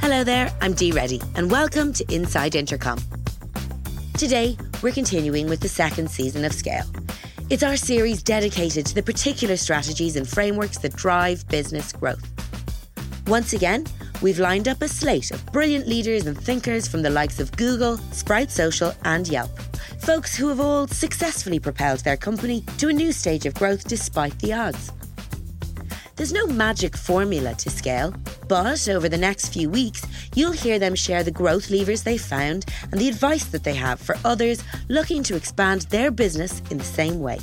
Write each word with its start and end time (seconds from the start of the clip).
Hello 0.00 0.24
there, 0.24 0.50
I'm 0.62 0.72
Dee 0.72 0.92
Reddy, 0.92 1.20
and 1.34 1.50
welcome 1.50 1.92
to 1.92 2.04
Inside 2.12 2.54
Intercom. 2.54 2.98
Today, 4.14 4.56
we're 4.82 4.92
continuing 4.92 5.46
with 5.46 5.60
the 5.60 5.68
second 5.68 6.10
season 6.10 6.42
of 6.46 6.54
Scale. 6.54 6.86
It's 7.50 7.62
our 7.62 7.76
series 7.76 8.22
dedicated 8.22 8.86
to 8.86 8.94
the 8.94 9.02
particular 9.02 9.58
strategies 9.58 10.16
and 10.16 10.26
frameworks 10.26 10.78
that 10.78 10.96
drive 10.96 11.46
business 11.48 11.92
growth. 11.92 12.26
Once 13.26 13.52
again, 13.52 13.84
we've 14.22 14.38
lined 14.38 14.68
up 14.68 14.80
a 14.80 14.88
slate 14.88 15.30
of 15.32 15.44
brilliant 15.52 15.86
leaders 15.86 16.24
and 16.24 16.36
thinkers 16.36 16.88
from 16.88 17.02
the 17.02 17.10
likes 17.10 17.38
of 17.38 17.52
Google, 17.52 17.98
Sprout 18.10 18.50
Social, 18.50 18.94
and 19.04 19.28
Yelp. 19.28 19.50
Folks 19.98 20.34
who 20.34 20.48
have 20.48 20.60
all 20.60 20.86
successfully 20.86 21.60
propelled 21.60 22.00
their 22.00 22.16
company 22.16 22.62
to 22.78 22.88
a 22.88 22.92
new 22.92 23.12
stage 23.12 23.44
of 23.44 23.52
growth 23.52 23.86
despite 23.86 24.38
the 24.38 24.54
odds. 24.54 24.92
There's 26.16 26.32
no 26.32 26.46
magic 26.46 26.96
formula 26.96 27.54
to 27.56 27.68
scale, 27.68 28.14
but 28.50 28.88
over 28.88 29.08
the 29.08 29.16
next 29.16 29.52
few 29.52 29.70
weeks, 29.70 30.04
you'll 30.34 30.50
hear 30.50 30.80
them 30.80 30.96
share 30.96 31.22
the 31.22 31.30
growth 31.30 31.70
levers 31.70 32.02
they 32.02 32.18
found 32.18 32.64
and 32.90 33.00
the 33.00 33.08
advice 33.08 33.44
that 33.44 33.62
they 33.62 33.76
have 33.76 34.00
for 34.00 34.16
others 34.24 34.64
looking 34.88 35.22
to 35.22 35.36
expand 35.36 35.82
their 35.82 36.10
business 36.10 36.60
in 36.68 36.76
the 36.76 36.82
same 36.84 37.20
way. 37.20 37.38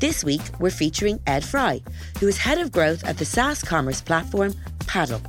This 0.00 0.22
week, 0.22 0.42
we're 0.60 0.68
featuring 0.68 1.20
Ed 1.26 1.42
Fry, 1.42 1.80
who 2.20 2.28
is 2.28 2.36
head 2.36 2.58
of 2.58 2.70
growth 2.70 3.02
at 3.04 3.16
the 3.16 3.24
SaaS 3.24 3.62
commerce 3.62 4.02
platform 4.02 4.52
Paddle. 4.80 5.22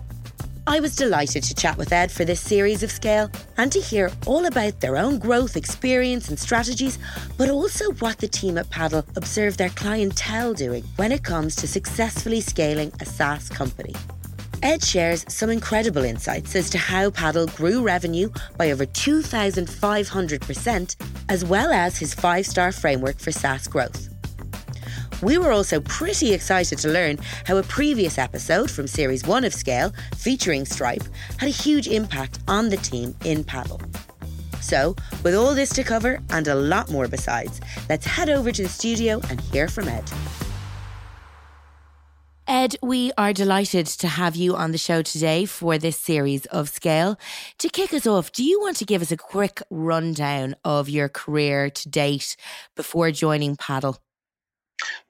I 0.67 0.81
was 0.81 0.97
delighted 0.97 1.43
to 1.43 1.55
chat 1.55 1.77
with 1.77 1.93
Ed 1.93 2.11
for 2.11 2.25
this 2.25 2.41
series 2.41 2.83
of 2.83 2.91
Scale 2.91 3.31
and 3.55 3.71
to 3.71 3.79
hear 3.79 4.11
all 4.25 4.45
about 4.45 4.81
their 4.81 4.97
own 4.97 5.19
growth 5.19 5.55
experience 5.55 6.27
and 6.27 6.37
strategies, 6.37 6.99
but 7.37 7.49
also 7.49 7.93
what 7.99 8.17
the 8.17 8.27
team 8.27 8.57
at 8.57 8.69
Paddle 8.71 9.05
observe 9.15 9.55
their 9.55 9.69
clientele 9.69 10.53
doing 10.53 10.83
when 10.97 11.13
it 11.13 11.23
comes 11.23 11.55
to 11.55 11.65
successfully 11.65 12.41
scaling 12.41 12.91
a 12.99 13.05
SaaS 13.05 13.47
company. 13.47 13.95
Ed 14.63 14.83
shares 14.83 15.25
some 15.27 15.49
incredible 15.49 16.03
insights 16.03 16.55
as 16.55 16.69
to 16.71 16.77
how 16.77 17.09
Paddle 17.09 17.47
grew 17.47 17.81
revenue 17.81 18.29
by 18.57 18.71
over 18.71 18.85
2,500%, 18.85 20.95
as 21.29 21.45
well 21.45 21.71
as 21.71 21.97
his 21.97 22.13
five 22.13 22.45
star 22.45 22.71
framework 22.71 23.19
for 23.19 23.31
SaaS 23.31 23.67
growth. 23.67 24.09
We 25.21 25.37
were 25.37 25.51
also 25.51 25.79
pretty 25.79 26.33
excited 26.33 26.77
to 26.79 26.89
learn 26.89 27.17
how 27.45 27.57
a 27.57 27.63
previous 27.63 28.17
episode 28.17 28.69
from 28.69 28.87
Series 28.87 29.25
1 29.25 29.45
of 29.45 29.53
Scale, 29.53 29.93
featuring 30.15 30.65
Stripe, 30.65 31.03
had 31.37 31.47
a 31.47 31.53
huge 31.53 31.87
impact 31.87 32.39
on 32.47 32.69
the 32.69 32.77
team 32.77 33.15
in 33.23 33.43
Paddle. 33.43 33.81
So, 34.61 34.95
with 35.23 35.35
all 35.35 35.53
this 35.53 35.69
to 35.69 35.83
cover 35.83 36.19
and 36.31 36.47
a 36.47 36.55
lot 36.55 36.89
more 36.89 37.07
besides, 37.07 37.61
let's 37.87 38.05
head 38.05 38.29
over 38.29 38.51
to 38.51 38.63
the 38.63 38.69
studio 38.69 39.21
and 39.29 39.39
hear 39.39 39.67
from 39.67 39.87
Ed. 39.87 40.11
Ed, 42.47 42.75
we 42.83 43.11
are 43.17 43.33
delighted 43.33 43.87
to 43.87 44.07
have 44.07 44.35
you 44.35 44.55
on 44.55 44.71
the 44.71 44.77
show 44.77 45.01
today 45.01 45.45
for 45.45 45.79
this 45.79 45.97
series 45.97 46.45
of 46.47 46.69
Scale. 46.69 47.17
To 47.57 47.69
kick 47.69 47.91
us 47.91 48.05
off, 48.05 48.31
do 48.31 48.43
you 48.43 48.59
want 48.59 48.77
to 48.77 48.85
give 48.85 49.01
us 49.01 49.11
a 49.11 49.17
quick 49.17 49.63
rundown 49.71 50.55
of 50.63 50.87
your 50.87 51.09
career 51.09 51.71
to 51.71 51.89
date 51.89 52.35
before 52.75 53.09
joining 53.09 53.55
Paddle? 53.55 53.97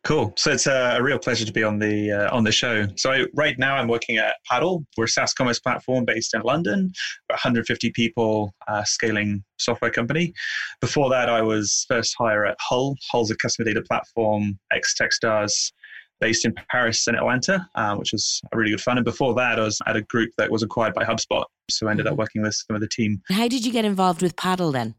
Cool. 0.05 0.31
So 0.37 0.51
it's 0.51 0.67
a, 0.67 0.99
real 1.01 1.19
pleasure 1.19 1.43
to 1.43 1.51
be 1.51 1.63
on 1.63 1.79
the 1.79 2.11
uh, 2.11 2.33
on 2.35 2.45
the 2.45 2.51
show. 2.53 2.87
So 2.95 3.11
I, 3.11 3.25
right 3.33 3.57
now 3.59 3.75
I'm 3.75 3.89
working 3.89 4.15
at 4.17 4.35
Paddle. 4.49 4.85
We're 4.95 5.05
a 5.05 5.09
SaaS 5.09 5.33
commerce 5.33 5.59
platform 5.59 6.05
based 6.05 6.33
in 6.33 6.41
London. 6.41 6.93
150 7.27 7.91
people, 7.91 8.53
uh, 8.67 8.83
scaling 8.85 9.43
software 9.57 9.91
company. 9.91 10.33
Before 10.79 11.09
that, 11.09 11.27
I 11.27 11.41
was 11.41 11.85
first 11.89 12.15
hire 12.17 12.45
at 12.45 12.55
Hull. 12.61 12.95
Hull's 13.11 13.31
a 13.31 13.35
customer 13.35 13.65
data 13.65 13.81
platform, 13.81 14.57
ex 14.71 14.95
Techstars, 14.97 15.71
based 16.19 16.45
in 16.45 16.53
Paris 16.71 17.07
and 17.07 17.17
Atlanta, 17.17 17.67
uh, 17.75 17.95
which 17.95 18.11
was 18.11 18.41
really 18.53 18.71
good 18.71 18.81
fun. 18.81 18.97
And 18.97 19.05
before 19.05 19.33
that, 19.35 19.59
I 19.59 19.63
was 19.63 19.79
at 19.87 19.95
a 19.95 20.01
group 20.03 20.31
that 20.37 20.49
was 20.49 20.63
acquired 20.63 20.93
by 20.93 21.03
HubSpot. 21.03 21.43
So 21.69 21.87
I 21.87 21.91
ended 21.91 22.07
up 22.07 22.11
mm-hmm. 22.11 22.19
working 22.19 22.41
with 22.41 22.55
some 22.55 22.75
of 22.75 22.81
the 22.81 22.87
team. 22.87 23.21
How 23.29 23.47
did 23.47 23.65
you 23.65 23.71
get 23.71 23.85
involved 23.85 24.21
with 24.21 24.35
Paddle 24.35 24.71
then? 24.71 24.95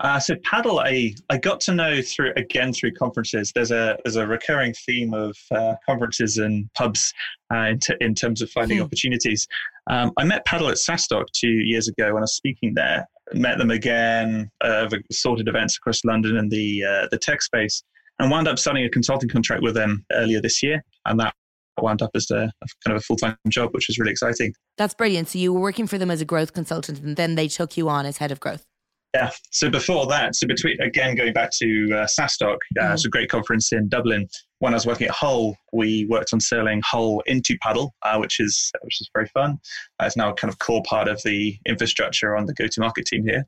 Uh, 0.00 0.20
so 0.20 0.34
paddle, 0.44 0.80
I, 0.80 1.14
I 1.30 1.38
got 1.38 1.58
to 1.62 1.74
know 1.74 2.02
through 2.02 2.32
again 2.36 2.72
through 2.72 2.92
conferences. 2.92 3.50
There's 3.54 3.70
a 3.70 3.96
there's 4.04 4.16
a 4.16 4.26
recurring 4.26 4.74
theme 4.84 5.14
of 5.14 5.34
uh, 5.50 5.74
conferences 5.86 6.36
and 6.36 6.70
pubs 6.74 7.14
uh, 7.52 7.60
in, 7.60 7.78
t- 7.78 7.94
in 8.00 8.14
terms 8.14 8.42
of 8.42 8.50
finding 8.50 8.78
hmm. 8.78 8.84
opportunities. 8.84 9.48
Um, 9.88 10.12
I 10.18 10.24
met 10.24 10.44
Paddle 10.44 10.68
at 10.68 10.76
SaaStock 10.76 11.24
two 11.32 11.48
years 11.48 11.88
ago 11.88 12.12
when 12.12 12.18
I 12.18 12.24
was 12.24 12.36
speaking 12.36 12.74
there. 12.74 13.08
Met 13.32 13.58
them 13.58 13.70
again 13.70 14.50
uh, 14.60 14.88
sorted 15.10 15.48
events 15.48 15.78
across 15.78 16.04
London 16.04 16.36
and 16.36 16.50
the 16.50 16.84
uh, 16.84 17.08
the 17.10 17.18
tech 17.18 17.40
space, 17.40 17.82
and 18.18 18.30
wound 18.30 18.48
up 18.48 18.58
signing 18.58 18.84
a 18.84 18.90
consulting 18.90 19.28
contract 19.28 19.62
with 19.62 19.74
them 19.74 20.04
earlier 20.12 20.40
this 20.40 20.62
year, 20.62 20.82
and 21.04 21.20
that 21.20 21.34
wound 21.80 22.02
up 22.02 22.10
as 22.14 22.30
a, 22.30 22.50
kind 22.84 22.96
of 22.96 22.96
a 22.96 23.00
full 23.00 23.16
time 23.16 23.36
job, 23.48 23.70
which 23.72 23.88
was 23.88 23.98
really 23.98 24.12
exciting. 24.12 24.52
That's 24.78 24.94
brilliant. 24.94 25.28
So 25.28 25.38
you 25.38 25.52
were 25.52 25.60
working 25.60 25.86
for 25.86 25.98
them 25.98 26.10
as 26.10 26.20
a 26.20 26.24
growth 26.24 26.52
consultant, 26.52 27.00
and 27.00 27.16
then 27.16 27.34
they 27.34 27.48
took 27.48 27.76
you 27.76 27.88
on 27.88 28.06
as 28.06 28.18
head 28.18 28.32
of 28.32 28.40
growth. 28.40 28.64
Yeah. 29.16 29.30
So 29.50 29.70
before 29.70 30.06
that, 30.08 30.34
so 30.34 30.46
between 30.46 30.78
again 30.82 31.14
going 31.14 31.32
back 31.32 31.50
to 31.52 31.90
uh, 31.94 32.06
SaaStock, 32.06 32.58
uh, 32.78 32.82
mm. 32.82 32.92
it's 32.92 33.06
a 33.06 33.08
great 33.08 33.30
conference 33.30 33.72
in 33.72 33.88
Dublin. 33.88 34.28
When 34.58 34.74
I 34.74 34.76
was 34.76 34.84
working 34.84 35.06
at 35.06 35.14
Hull, 35.14 35.56
we 35.72 36.04
worked 36.10 36.34
on 36.34 36.40
selling 36.40 36.82
Hull 36.84 37.22
into 37.24 37.56
Paddle, 37.62 37.94
uh, 38.02 38.18
which 38.18 38.40
is 38.40 38.70
which 38.82 39.00
is 39.00 39.08
very 39.14 39.26
fun. 39.28 39.58
Uh, 39.98 40.04
it's 40.04 40.18
now 40.18 40.34
kind 40.34 40.52
of 40.52 40.58
core 40.58 40.82
part 40.86 41.08
of 41.08 41.18
the 41.24 41.56
infrastructure 41.66 42.36
on 42.36 42.44
the 42.44 42.52
go-to-market 42.52 43.06
team 43.06 43.24
here, 43.26 43.46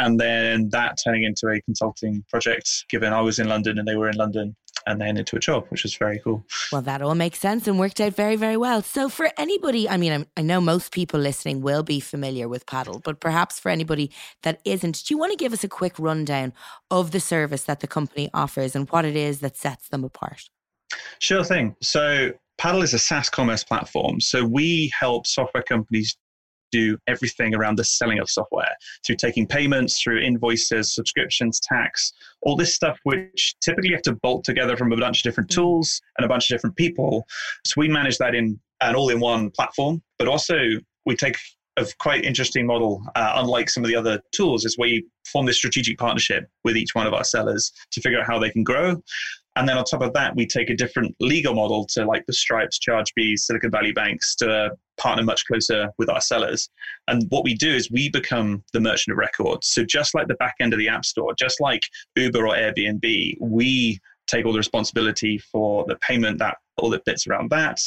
and 0.00 0.18
then 0.18 0.68
that 0.70 0.98
turning 1.04 1.22
into 1.22 1.46
a 1.46 1.60
consulting 1.62 2.24
project. 2.28 2.68
Given 2.90 3.12
I 3.12 3.20
was 3.20 3.38
in 3.38 3.48
London 3.48 3.78
and 3.78 3.86
they 3.86 3.94
were 3.94 4.10
in 4.10 4.16
London, 4.16 4.56
and 4.86 5.00
then 5.00 5.16
into 5.16 5.36
a 5.36 5.40
job, 5.40 5.66
which 5.68 5.82
was 5.82 5.94
very 5.94 6.18
cool. 6.18 6.44
Well, 6.72 6.82
that 6.82 7.02
all 7.02 7.14
makes 7.14 7.38
sense 7.38 7.66
and 7.66 7.78
worked 7.78 8.00
out 8.00 8.14
very, 8.14 8.36
very 8.36 8.56
well. 8.56 8.82
So, 8.82 9.08
for 9.08 9.30
anybody, 9.36 9.88
I 9.88 9.96
mean, 9.96 10.12
I'm, 10.12 10.26
i 10.36 10.42
know 10.42 10.60
most 10.60 10.92
people 10.92 11.20
listening 11.20 11.60
will 11.60 11.82
be 11.82 12.00
familiar 12.00 12.48
with 12.48 12.66
Paddle, 12.66 13.00
but 13.04 13.20
perhaps 13.20 13.58
for 13.58 13.70
anybody 13.70 14.10
that 14.42 14.60
isn't, 14.64 15.04
do 15.04 15.14
you 15.14 15.18
want 15.18 15.32
to 15.32 15.36
give 15.36 15.52
us 15.52 15.64
a 15.64 15.68
quick 15.68 15.98
rundown 15.98 16.52
of 16.90 17.10
the 17.10 17.20
service 17.20 17.64
that 17.64 17.80
the 17.80 17.86
company 17.86 18.30
offers 18.34 18.74
and 18.74 18.88
what 18.90 19.04
it 19.04 19.16
is 19.16 19.40
that 19.40 19.56
sets 19.56 19.88
them 19.88 20.04
apart? 20.04 20.48
Sure 21.18 21.44
thing. 21.44 21.76
So, 21.80 22.32
Paddle 22.58 22.82
is 22.82 22.94
a 22.94 22.98
SaaS 22.98 23.28
commerce 23.28 23.64
platform. 23.64 24.20
So, 24.20 24.44
we 24.44 24.92
help 24.98 25.26
software 25.26 25.62
companies 25.62 26.16
do 26.74 26.98
everything 27.06 27.54
around 27.54 27.78
the 27.78 27.84
selling 27.84 28.18
of 28.18 28.28
software 28.28 28.74
through 29.06 29.16
taking 29.16 29.46
payments, 29.46 30.02
through 30.02 30.20
invoices, 30.20 30.94
subscriptions, 30.94 31.60
tax, 31.60 32.12
all 32.42 32.56
this 32.56 32.74
stuff, 32.74 32.98
which 33.04 33.54
typically 33.62 33.90
you 33.90 33.94
have 33.94 34.02
to 34.02 34.16
bolt 34.22 34.44
together 34.44 34.76
from 34.76 34.92
a 34.92 34.96
bunch 34.96 35.18
of 35.18 35.22
different 35.22 35.50
mm. 35.50 35.54
tools 35.54 36.00
and 36.18 36.24
a 36.24 36.28
bunch 36.28 36.50
of 36.50 36.54
different 36.54 36.76
people. 36.76 37.24
So 37.64 37.74
we 37.76 37.88
manage 37.88 38.18
that 38.18 38.34
in 38.34 38.58
an 38.80 38.96
all 38.96 39.10
in 39.10 39.20
one 39.20 39.50
platform, 39.50 40.02
but 40.18 40.28
also 40.28 40.56
we 41.06 41.14
take 41.16 41.36
a 41.76 41.86
quite 41.98 42.24
interesting 42.24 42.66
model, 42.66 43.02
uh, 43.16 43.32
unlike 43.36 43.68
some 43.68 43.84
of 43.84 43.88
the 43.88 43.96
other 43.96 44.20
tools, 44.32 44.64
is 44.64 44.76
we 44.78 45.04
form 45.32 45.46
this 45.46 45.56
strategic 45.56 45.98
partnership 45.98 46.44
with 46.64 46.76
each 46.76 46.94
one 46.94 47.06
of 47.06 47.14
our 47.14 47.24
sellers 47.24 47.72
to 47.92 48.00
figure 48.00 48.20
out 48.20 48.26
how 48.26 48.38
they 48.38 48.50
can 48.50 48.62
grow. 48.62 48.96
And 49.56 49.68
then 49.68 49.78
on 49.78 49.84
top 49.84 50.02
of 50.02 50.12
that, 50.14 50.34
we 50.34 50.46
take 50.46 50.70
a 50.70 50.76
different 50.76 51.14
legal 51.20 51.54
model 51.54 51.86
to 51.94 52.04
like 52.04 52.24
the 52.26 52.32
Stripes, 52.32 52.78
ChargeBee, 52.78 53.38
Silicon 53.38 53.70
Valley 53.70 53.92
banks 53.92 54.34
to 54.36 54.70
partner 55.04 55.22
much 55.22 55.44
closer 55.44 55.90
with 55.98 56.08
our 56.08 56.20
sellers. 56.20 56.70
And 57.08 57.26
what 57.28 57.44
we 57.44 57.54
do 57.54 57.70
is 57.72 57.90
we 57.90 58.08
become 58.08 58.64
the 58.72 58.80
merchant 58.80 59.12
of 59.12 59.18
record. 59.18 59.62
So 59.62 59.84
just 59.84 60.14
like 60.14 60.28
the 60.28 60.34
back 60.34 60.54
end 60.60 60.72
of 60.72 60.78
the 60.78 60.88
App 60.88 61.04
Store, 61.04 61.34
just 61.38 61.60
like 61.60 61.82
Uber 62.16 62.48
or 62.48 62.54
Airbnb, 62.54 63.36
we 63.40 64.00
take 64.26 64.46
all 64.46 64.52
the 64.52 64.58
responsibility 64.58 65.36
for 65.36 65.84
the 65.86 65.96
payment 65.96 66.38
that 66.38 66.56
all 66.78 66.88
the 66.88 67.02
bits 67.04 67.26
around 67.26 67.50
that 67.50 67.78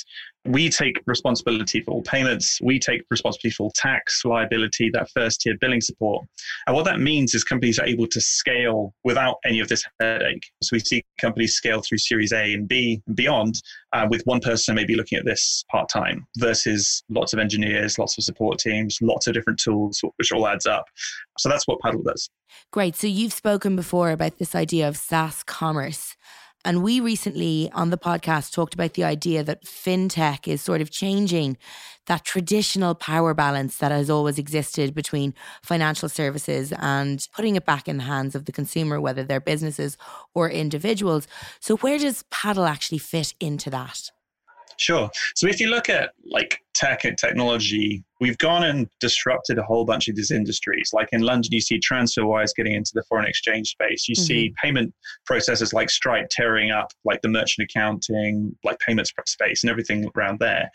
we 0.47 0.69
take 0.69 1.01
responsibility 1.05 1.81
for 1.81 1.91
all 1.91 2.01
payments. 2.03 2.59
We 2.61 2.79
take 2.79 3.03
responsibility 3.09 3.51
for 3.51 3.63
all 3.63 3.71
tax 3.75 4.23
liability, 4.25 4.89
that 4.93 5.09
first 5.11 5.41
tier 5.41 5.55
billing 5.59 5.81
support. 5.81 6.25
And 6.65 6.75
what 6.75 6.85
that 6.85 6.99
means 6.99 7.33
is 7.33 7.43
companies 7.43 7.79
are 7.79 7.85
able 7.85 8.07
to 8.07 8.21
scale 8.21 8.93
without 9.03 9.37
any 9.45 9.59
of 9.59 9.67
this 9.67 9.83
headache. 9.99 10.43
So 10.63 10.69
we 10.73 10.79
see 10.79 11.03
companies 11.19 11.53
scale 11.53 11.81
through 11.81 11.99
Series 11.99 12.31
A 12.31 12.53
and 12.53 12.67
B 12.67 13.01
and 13.07 13.15
beyond 13.15 13.55
uh, 13.93 14.07
with 14.09 14.21
one 14.25 14.39
person 14.39 14.75
maybe 14.75 14.95
looking 14.95 15.17
at 15.17 15.25
this 15.25 15.63
part 15.69 15.89
time 15.89 16.25
versus 16.37 17.03
lots 17.09 17.33
of 17.33 17.39
engineers, 17.39 17.97
lots 17.99 18.17
of 18.17 18.23
support 18.23 18.59
teams, 18.59 18.97
lots 19.01 19.27
of 19.27 19.33
different 19.33 19.59
tools, 19.59 20.01
which 20.17 20.31
all 20.31 20.47
adds 20.47 20.65
up. 20.65 20.85
So 21.37 21.49
that's 21.49 21.67
what 21.67 21.79
Paddle 21.81 22.03
does. 22.03 22.29
Great. 22.71 22.95
So 22.95 23.07
you've 23.07 23.33
spoken 23.33 23.75
before 23.75 24.11
about 24.11 24.37
this 24.37 24.55
idea 24.55 24.87
of 24.87 24.97
SaaS 24.97 25.43
commerce. 25.43 26.15
And 26.65 26.83
we 26.83 26.99
recently 26.99 27.69
on 27.73 27.91
the 27.91 27.97
podcast 27.97 28.53
talked 28.53 28.73
about 28.73 28.93
the 28.93 29.03
idea 29.03 29.43
that 29.43 29.63
fintech 29.63 30.47
is 30.47 30.61
sort 30.61 30.81
of 30.81 30.91
changing 30.91 31.57
that 32.07 32.25
traditional 32.25 32.95
power 32.95 33.33
balance 33.33 33.77
that 33.77 33.91
has 33.91 34.09
always 34.09 34.39
existed 34.39 34.93
between 34.93 35.33
financial 35.61 36.09
services 36.09 36.73
and 36.79 37.27
putting 37.33 37.55
it 37.55 37.65
back 37.65 37.87
in 37.87 37.97
the 37.97 38.03
hands 38.03 38.33
of 38.33 38.45
the 38.45 38.51
consumer, 38.51 38.99
whether 38.99 39.23
they're 39.23 39.39
businesses 39.39 39.97
or 40.33 40.49
individuals. 40.49 41.27
So, 41.59 41.77
where 41.77 41.99
does 41.99 42.23
Paddle 42.31 42.65
actually 42.65 42.99
fit 42.99 43.33
into 43.39 43.69
that? 43.69 44.11
Sure. 44.77 45.09
So 45.35 45.47
if 45.47 45.59
you 45.59 45.69
look 45.69 45.89
at 45.89 46.11
like 46.25 46.61
tech 46.75 47.03
and 47.03 47.17
technology, 47.17 48.03
we've 48.21 48.37
gone 48.37 48.63
and 48.63 48.87
disrupted 48.99 49.57
a 49.57 49.63
whole 49.63 49.85
bunch 49.85 50.07
of 50.07 50.15
these 50.15 50.29
industries. 50.29 50.91
Like 50.93 51.09
in 51.11 51.21
London, 51.21 51.51
you 51.51 51.61
see 51.61 51.79
TransferWise 51.79 52.49
getting 52.55 52.73
into 52.73 52.91
the 52.93 53.03
foreign 53.09 53.25
exchange 53.25 53.69
space. 53.69 54.07
You 54.07 54.15
mm-hmm. 54.15 54.23
see 54.23 54.53
payment 54.61 54.93
processes 55.25 55.73
like 55.73 55.89
Stripe 55.89 56.27
tearing 56.29 56.69
up 56.69 56.91
like 57.05 57.21
the 57.21 57.29
merchant 57.29 57.67
accounting, 57.69 58.55
like 58.63 58.77
payments 58.79 59.11
space 59.25 59.63
and 59.63 59.71
everything 59.71 60.09
around 60.15 60.39
there. 60.39 60.69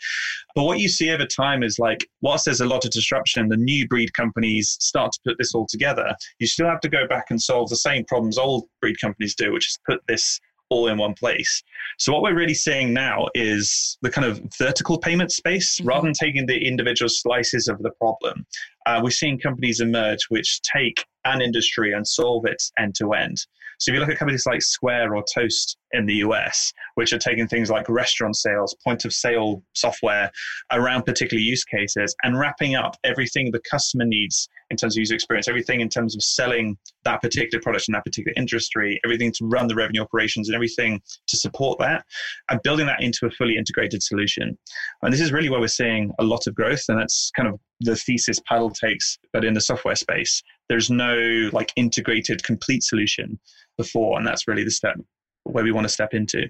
But 0.53 0.63
what 0.63 0.79
you 0.79 0.89
see 0.89 1.09
over 1.11 1.25
time 1.25 1.63
is 1.63 1.79
like, 1.79 2.05
whilst 2.21 2.45
there's 2.45 2.61
a 2.61 2.65
lot 2.65 2.83
of 2.83 2.91
disruption, 2.91 3.47
the 3.47 3.57
new 3.57 3.87
breed 3.87 4.13
companies 4.13 4.77
start 4.81 5.13
to 5.13 5.19
put 5.25 5.37
this 5.37 5.55
all 5.55 5.67
together. 5.69 6.13
You 6.39 6.47
still 6.47 6.67
have 6.67 6.81
to 6.81 6.89
go 6.89 7.07
back 7.07 7.27
and 7.29 7.41
solve 7.41 7.69
the 7.69 7.77
same 7.77 8.03
problems 8.03 8.37
old 8.37 8.65
breed 8.81 8.99
companies 8.99 9.35
do, 9.35 9.53
which 9.53 9.69
is 9.69 9.79
put 9.87 10.01
this 10.07 10.41
all 10.73 10.87
in 10.87 10.97
one 10.97 11.13
place. 11.13 11.63
So 11.99 12.11
what 12.11 12.23
we're 12.23 12.35
really 12.35 12.53
seeing 12.53 12.93
now 12.93 13.27
is 13.35 13.97
the 14.01 14.09
kind 14.09 14.25
of 14.25 14.41
vertical 14.57 14.97
payment 14.97 15.31
space 15.31 15.77
mm-hmm. 15.77 15.87
rather 15.87 16.05
than 16.07 16.13
taking 16.13 16.45
the 16.45 16.57
individual 16.57 17.09
slices 17.09 17.67
of 17.67 17.77
the 17.83 17.91
problem. 17.91 18.45
Uh, 18.85 18.99
we're 19.03 19.11
seeing 19.11 19.39
companies 19.39 19.79
emerge 19.79 20.23
which 20.29 20.61
take 20.61 21.05
an 21.25 21.41
industry 21.41 21.93
and 21.93 22.05
solve 22.05 22.45
it 22.45 22.61
end 22.77 22.95
to 22.95 23.13
end. 23.13 23.37
So 23.79 23.91
if 23.91 23.93
you 23.93 23.99
look 23.99 24.09
at 24.09 24.17
companies 24.17 24.45
like 24.45 24.61
Square 24.61 25.15
or 25.15 25.23
Toast 25.33 25.77
in 25.93 26.05
the 26.05 26.15
US, 26.15 26.73
which 26.95 27.13
are 27.13 27.19
taking 27.19 27.47
things 27.47 27.69
like 27.69 27.87
restaurant 27.87 28.35
sales, 28.35 28.75
point 28.83 29.05
of 29.05 29.13
sale 29.13 29.63
software 29.73 30.31
around 30.71 31.03
particular 31.03 31.41
use 31.41 31.63
cases 31.63 32.15
and 32.23 32.37
wrapping 32.37 32.75
up 32.75 32.97
everything 33.03 33.51
the 33.51 33.61
customer 33.69 34.05
needs 34.05 34.49
in 34.69 34.77
terms 34.77 34.95
of 34.95 34.99
user 34.99 35.13
experience, 35.13 35.47
everything 35.47 35.81
in 35.81 35.89
terms 35.89 36.15
of 36.15 36.23
selling 36.23 36.75
that 37.03 37.21
particular 37.21 37.61
product 37.61 37.87
in 37.87 37.93
that 37.93 38.03
particular 38.03 38.33
industry, 38.35 38.99
everything 39.05 39.31
to 39.31 39.45
run 39.45 39.67
the 39.67 39.75
revenue 39.75 40.01
operations 40.01 40.49
and 40.49 40.55
everything 40.55 40.99
to 41.27 41.37
support 41.37 41.77
that, 41.79 42.03
and 42.49 42.59
building 42.63 42.87
that 42.87 43.01
into 43.01 43.25
a 43.25 43.31
fully 43.31 43.55
integrated 43.55 44.01
solution. 44.01 44.57
And 45.03 45.13
this 45.13 45.21
is 45.21 45.31
really 45.31 45.49
where 45.49 45.59
we're 45.59 45.67
seeing 45.67 46.11
a 46.19 46.23
lot 46.23 46.47
of 46.47 46.55
growth. 46.55 46.83
And 46.89 46.99
that's 46.99 47.31
kind 47.35 47.47
of 47.47 47.59
the 47.81 47.95
thesis 47.95 48.39
Paddle 48.47 48.71
takes, 48.71 49.19
but 49.31 49.45
in 49.45 49.53
the 49.53 49.61
software 49.61 49.95
space. 49.95 50.41
There's 50.69 50.89
no 50.89 51.49
like 51.51 51.71
integrated 51.75 52.43
complete 52.43 52.83
solution 52.83 53.39
before. 53.77 54.17
And 54.17 54.25
that's 54.25 54.47
really 54.47 54.63
the 54.63 54.71
step 54.71 54.95
where 55.43 55.63
we 55.63 55.71
want 55.71 55.85
to 55.85 55.89
step 55.89 56.13
into. 56.13 56.49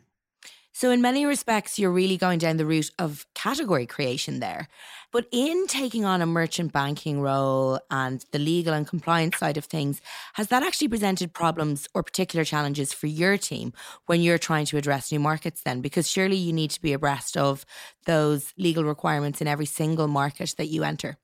So, 0.76 0.90
in 0.90 1.04
many 1.04 1.24
respects, 1.24 1.78
you're 1.78 1.92
really 1.92 2.18
going 2.18 2.40
down 2.40 2.58
the 2.58 2.66
route 2.66 2.90
of 2.98 3.28
category 3.36 3.86
creation 3.86 4.40
there. 4.40 4.68
But 5.12 5.28
in 5.32 5.68
taking 5.68 6.04
on 6.04 6.20
a 6.20 6.26
merchant 6.26 6.74
banking 6.74 7.22
role 7.22 7.80
and 7.92 8.26
the 8.32 8.40
legal 8.40 8.74
and 8.74 8.88
compliance 8.88 9.38
side 9.38 9.58
of 9.58 9.66
things, 9.66 10.02
has 10.34 10.48
that 10.48 10.64
actually 10.64 10.88
presented 10.88 11.32
problems 11.32 11.88
or 11.94 12.02
particular 12.02 12.44
challenges 12.44 12.92
for 12.92 13.06
your 13.06 13.38
team 13.38 13.72
when 14.08 14.22
you're 14.22 14.40
trying 14.40 14.66
to 14.66 14.78
address 14.78 15.12
new 15.12 15.20
markets 15.20 15.62
then? 15.62 15.82
Because 15.82 16.10
surely 16.10 16.38
you 16.38 16.52
need 16.52 16.72
to 16.72 16.82
be 16.82 16.92
abreast 16.92 17.38
of 17.38 17.68
those 18.08 18.52
legal 18.58 18.84
requirements 18.84 19.42
in 19.42 19.48
every 19.48 19.68
single 19.68 20.08
market 20.08 20.56
that 20.58 20.70
you 20.70 20.84
enter. 20.84 21.18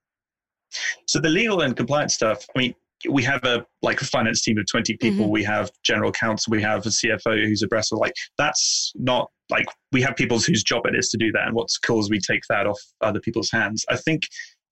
So, 1.08 1.20
the 1.20 1.30
legal 1.30 1.62
and 1.62 1.76
compliance 1.76 2.14
stuff, 2.14 2.46
I 2.56 2.60
mean, 2.60 2.76
we 3.10 3.24
have 3.24 3.44
a 3.44 3.66
like 3.82 4.02
a 4.02 4.06
finance 4.06 4.42
team 4.42 4.58
of 4.58 4.66
20 4.66 4.98
people 4.98 5.26
mm-hmm. 5.26 5.32
we 5.32 5.44
have 5.44 5.72
general 5.84 6.12
counsel 6.12 6.52
we 6.52 6.62
have 6.62 6.86
a 6.86 6.90
cfo 6.90 7.46
who's 7.46 7.62
abreast 7.62 7.94
of 7.94 8.00
like 8.00 8.14
that's 8.38 8.92
not 8.96 9.30
like 9.50 9.66
we 9.92 10.02
have 10.02 10.16
people 10.16 10.40
whose 10.40 10.64
job 10.64 10.86
it 10.86 10.96
is 10.96 11.10
to 11.10 11.18
do 11.18 11.32
that 11.32 11.48
and 11.48 11.56
what's 11.56 11.78
cool 11.78 12.00
is 12.00 12.10
we 12.10 12.20
take 12.20 12.42
that 12.50 12.68
off 12.68 12.80
other 13.02 13.20
people's 13.20 13.52
hands 13.52 13.86
i 13.90 13.96
think 13.96 14.24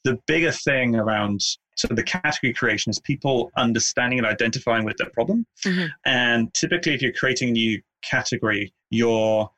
the 0.04 0.18
bigger 0.28 0.52
thing 0.52 0.96
around 0.96 1.40
so 1.76 1.88
the 1.90 2.04
category 2.04 2.54
creation 2.54 2.90
is 2.90 3.00
people 3.00 3.52
understanding 3.58 4.20
and 4.20 4.28
identifying 4.28 4.84
with 4.84 4.98
the 4.98 5.06
problem 5.14 5.46
mm-hmm. 5.66 5.88
and 6.06 6.54
typically 6.54 6.94
if 6.94 7.02
you're 7.02 7.14
creating 7.14 7.50
a 7.50 7.54
new 7.54 7.82
category 8.04 8.74
you're 8.90 9.50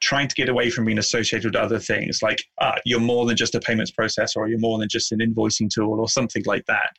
trying 0.00 0.28
to 0.28 0.34
get 0.34 0.48
away 0.48 0.70
from 0.70 0.84
being 0.84 0.98
associated 0.98 1.54
with 1.54 1.62
other 1.62 1.78
things 1.78 2.20
like 2.22 2.42
uh, 2.60 2.76
you're 2.84 3.00
more 3.00 3.26
than 3.26 3.36
just 3.36 3.54
a 3.54 3.60
payments 3.60 3.92
processor 3.92 4.36
or 4.36 4.48
you're 4.48 4.58
more 4.58 4.78
than 4.78 4.88
just 4.88 5.12
an 5.12 5.18
invoicing 5.18 5.68
tool 5.68 6.00
or 6.00 6.08
something 6.08 6.42
like 6.46 6.64
that. 6.66 6.90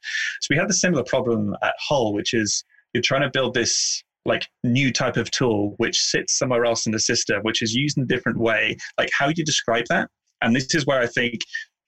So 0.41 0.47
we 0.49 0.57
had 0.57 0.69
the 0.69 0.73
similar 0.73 1.03
problem 1.03 1.55
at 1.63 1.73
Hull, 1.79 2.13
which 2.13 2.33
is 2.33 2.63
you're 2.93 3.03
trying 3.03 3.21
to 3.21 3.29
build 3.31 3.53
this 3.53 4.03
like 4.25 4.47
new 4.63 4.93
type 4.93 5.17
of 5.17 5.31
tool 5.31 5.73
which 5.77 5.99
sits 5.99 6.37
somewhere 6.37 6.63
else 6.63 6.85
in 6.85 6.91
the 6.91 6.99
system, 6.99 7.39
which 7.41 7.61
is 7.61 7.73
used 7.73 7.97
in 7.97 8.03
a 8.03 8.07
different 8.07 8.39
way. 8.39 8.77
Like 8.97 9.09
how 9.17 9.29
you 9.29 9.43
describe 9.43 9.85
that? 9.89 10.09
And 10.43 10.55
this 10.55 10.73
is 10.73 10.85
where 10.85 10.99
I 10.99 11.07
think 11.07 11.39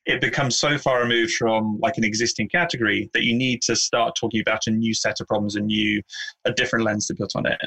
it 0.05 0.21
becomes 0.21 0.57
so 0.57 0.77
far 0.77 1.01
removed 1.01 1.33
from 1.33 1.79
like 1.81 1.97
an 1.97 2.03
existing 2.03 2.49
category 2.49 3.09
that 3.13 3.23
you 3.23 3.35
need 3.35 3.61
to 3.63 3.75
start 3.75 4.15
talking 4.19 4.41
about 4.41 4.67
a 4.67 4.71
new 4.71 4.93
set 4.93 5.21
of 5.21 5.27
problems, 5.27 5.55
a 5.55 5.61
new, 5.61 6.01
a 6.45 6.51
different 6.51 6.85
lens 6.85 7.07
to 7.07 7.15
put 7.15 7.31
on 7.35 7.45
it. 7.45 7.59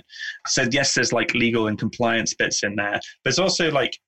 So 0.47 0.67
yes, 0.71 0.95
there's 0.95 1.13
like 1.13 1.35
legal 1.35 1.69
and 1.69 1.79
compliance 1.79 2.35
bits 2.35 2.63
in 2.63 2.77
there, 2.77 3.01
but 3.25 3.31
it's 3.31 3.39
also 3.39 3.71
like 3.71 3.99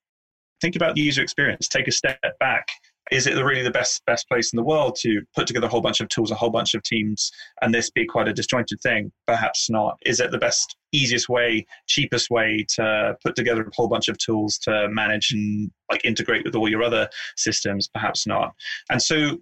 think 0.60 0.76
about 0.76 0.94
the 0.94 1.00
user 1.00 1.22
experience. 1.22 1.68
Take 1.68 1.88
a 1.88 1.92
step 1.92 2.18
back 2.38 2.68
is 3.10 3.26
it 3.26 3.34
really 3.34 3.62
the 3.62 3.70
best 3.70 4.04
best 4.06 4.28
place 4.28 4.52
in 4.52 4.56
the 4.56 4.62
world 4.62 4.96
to 5.00 5.22
put 5.34 5.46
together 5.46 5.66
a 5.66 5.70
whole 5.70 5.80
bunch 5.80 6.00
of 6.00 6.08
tools, 6.08 6.30
a 6.30 6.34
whole 6.34 6.50
bunch 6.50 6.74
of 6.74 6.82
teams, 6.82 7.30
and 7.62 7.74
this 7.74 7.90
be 7.90 8.04
quite 8.04 8.28
a 8.28 8.32
disjointed 8.32 8.80
thing? 8.80 9.10
Perhaps 9.26 9.70
not. 9.70 9.98
Is 10.04 10.20
it 10.20 10.30
the 10.30 10.38
best, 10.38 10.76
easiest 10.92 11.28
way, 11.28 11.66
cheapest 11.86 12.30
way 12.30 12.64
to 12.76 13.16
put 13.24 13.36
together 13.36 13.62
a 13.62 13.70
whole 13.74 13.88
bunch 13.88 14.08
of 14.08 14.18
tools 14.18 14.58
to 14.58 14.88
manage 14.90 15.32
and 15.32 15.70
like 15.90 16.04
integrate 16.04 16.44
with 16.44 16.54
all 16.54 16.68
your 16.68 16.82
other 16.82 17.08
systems? 17.36 17.88
Perhaps 17.88 18.26
not. 18.26 18.54
And 18.90 19.02
so, 19.02 19.38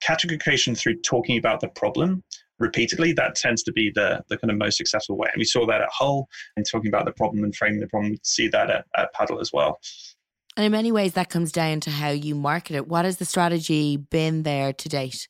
category 0.00 0.38
creation 0.38 0.74
through 0.74 0.96
talking 1.02 1.38
about 1.38 1.60
the 1.60 1.68
problem 1.68 2.22
repeatedly, 2.60 3.12
that 3.14 3.34
tends 3.34 3.62
to 3.64 3.72
be 3.72 3.90
the, 3.94 4.22
the 4.28 4.36
kind 4.36 4.50
of 4.50 4.58
most 4.58 4.76
successful 4.76 5.16
way. 5.16 5.28
And 5.32 5.40
we 5.40 5.44
saw 5.44 5.66
that 5.66 5.80
at 5.80 5.88
Hull 5.90 6.28
and 6.56 6.64
talking 6.70 6.88
about 6.88 7.06
the 7.06 7.12
problem 7.12 7.42
and 7.42 7.56
framing 7.56 7.80
the 7.80 7.88
problem. 7.88 8.12
We 8.12 8.18
see 8.22 8.48
that 8.48 8.70
at, 8.70 8.84
at 8.96 9.12
Paddle 9.14 9.40
as 9.40 9.50
well. 9.52 9.80
And 10.56 10.66
in 10.66 10.72
many 10.72 10.92
ways, 10.92 11.14
that 11.14 11.30
comes 11.30 11.52
down 11.52 11.80
to 11.80 11.90
how 11.90 12.10
you 12.10 12.34
market 12.34 12.76
it. 12.76 12.86
What 12.86 13.04
has 13.04 13.16
the 13.16 13.24
strategy 13.24 13.96
been 13.96 14.42
there 14.42 14.72
to 14.72 14.88
date? 14.88 15.28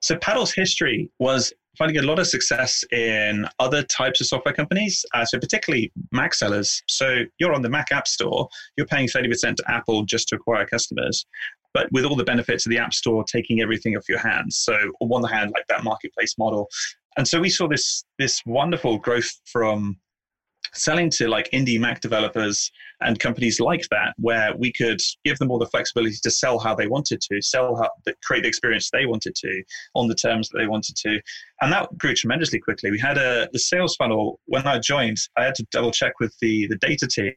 So, 0.00 0.16
Paddle's 0.16 0.52
history 0.52 1.10
was 1.18 1.52
finding 1.78 1.98
a 1.98 2.02
lot 2.02 2.18
of 2.18 2.26
success 2.26 2.84
in 2.92 3.46
other 3.58 3.82
types 3.82 4.20
of 4.20 4.26
software 4.26 4.54
companies, 4.54 5.04
uh, 5.14 5.24
so 5.24 5.38
particularly 5.38 5.92
Mac 6.12 6.34
sellers. 6.34 6.82
So, 6.88 7.24
you're 7.38 7.54
on 7.54 7.62
the 7.62 7.70
Mac 7.70 7.92
App 7.92 8.06
Store, 8.06 8.48
you're 8.76 8.86
paying 8.86 9.08
30% 9.08 9.56
to 9.56 9.64
Apple 9.68 10.04
just 10.04 10.28
to 10.28 10.36
acquire 10.36 10.66
customers, 10.66 11.26
but 11.74 11.90
with 11.92 12.04
all 12.04 12.16
the 12.16 12.24
benefits 12.24 12.66
of 12.66 12.70
the 12.70 12.78
App 12.78 12.92
Store 12.92 13.24
taking 13.24 13.60
everything 13.60 13.96
off 13.96 14.08
your 14.08 14.18
hands. 14.18 14.58
So, 14.58 14.74
on 15.00 15.08
one 15.08 15.24
hand, 15.24 15.52
like 15.54 15.66
that 15.68 15.84
marketplace 15.84 16.34
model. 16.38 16.68
And 17.16 17.28
so 17.28 17.40
we 17.40 17.50
saw 17.50 17.68
this 17.68 18.04
this 18.18 18.40
wonderful 18.46 18.98
growth 18.98 19.30
from 19.44 19.98
selling 20.74 21.10
to 21.10 21.28
like 21.28 21.50
indie 21.52 21.78
Mac 21.78 22.00
developers 22.00 22.70
and 23.00 23.18
companies 23.18 23.60
like 23.60 23.84
that, 23.90 24.14
where 24.18 24.54
we 24.56 24.72
could 24.72 25.00
give 25.24 25.38
them 25.38 25.50
all 25.50 25.58
the 25.58 25.66
flexibility 25.66 26.16
to 26.22 26.30
sell 26.30 26.58
how 26.58 26.74
they 26.74 26.86
wanted 26.86 27.20
to, 27.20 27.42
sell 27.42 27.76
how, 27.76 27.90
create 28.24 28.42
the 28.42 28.48
experience 28.48 28.90
they 28.90 29.06
wanted 29.06 29.34
to 29.34 29.62
on 29.94 30.08
the 30.08 30.14
terms 30.14 30.48
that 30.48 30.58
they 30.58 30.66
wanted 30.66 30.96
to. 30.96 31.20
And 31.60 31.72
that 31.72 31.96
grew 31.98 32.14
tremendously 32.14 32.60
quickly. 32.60 32.90
We 32.90 32.98
had 32.98 33.18
a 33.18 33.48
the 33.52 33.58
sales 33.58 33.96
funnel 33.96 34.40
when 34.46 34.66
I 34.66 34.78
joined, 34.78 35.18
I 35.36 35.44
had 35.44 35.54
to 35.56 35.66
double 35.70 35.92
check 35.92 36.20
with 36.20 36.34
the, 36.40 36.66
the 36.68 36.76
data 36.76 37.06
team 37.06 37.34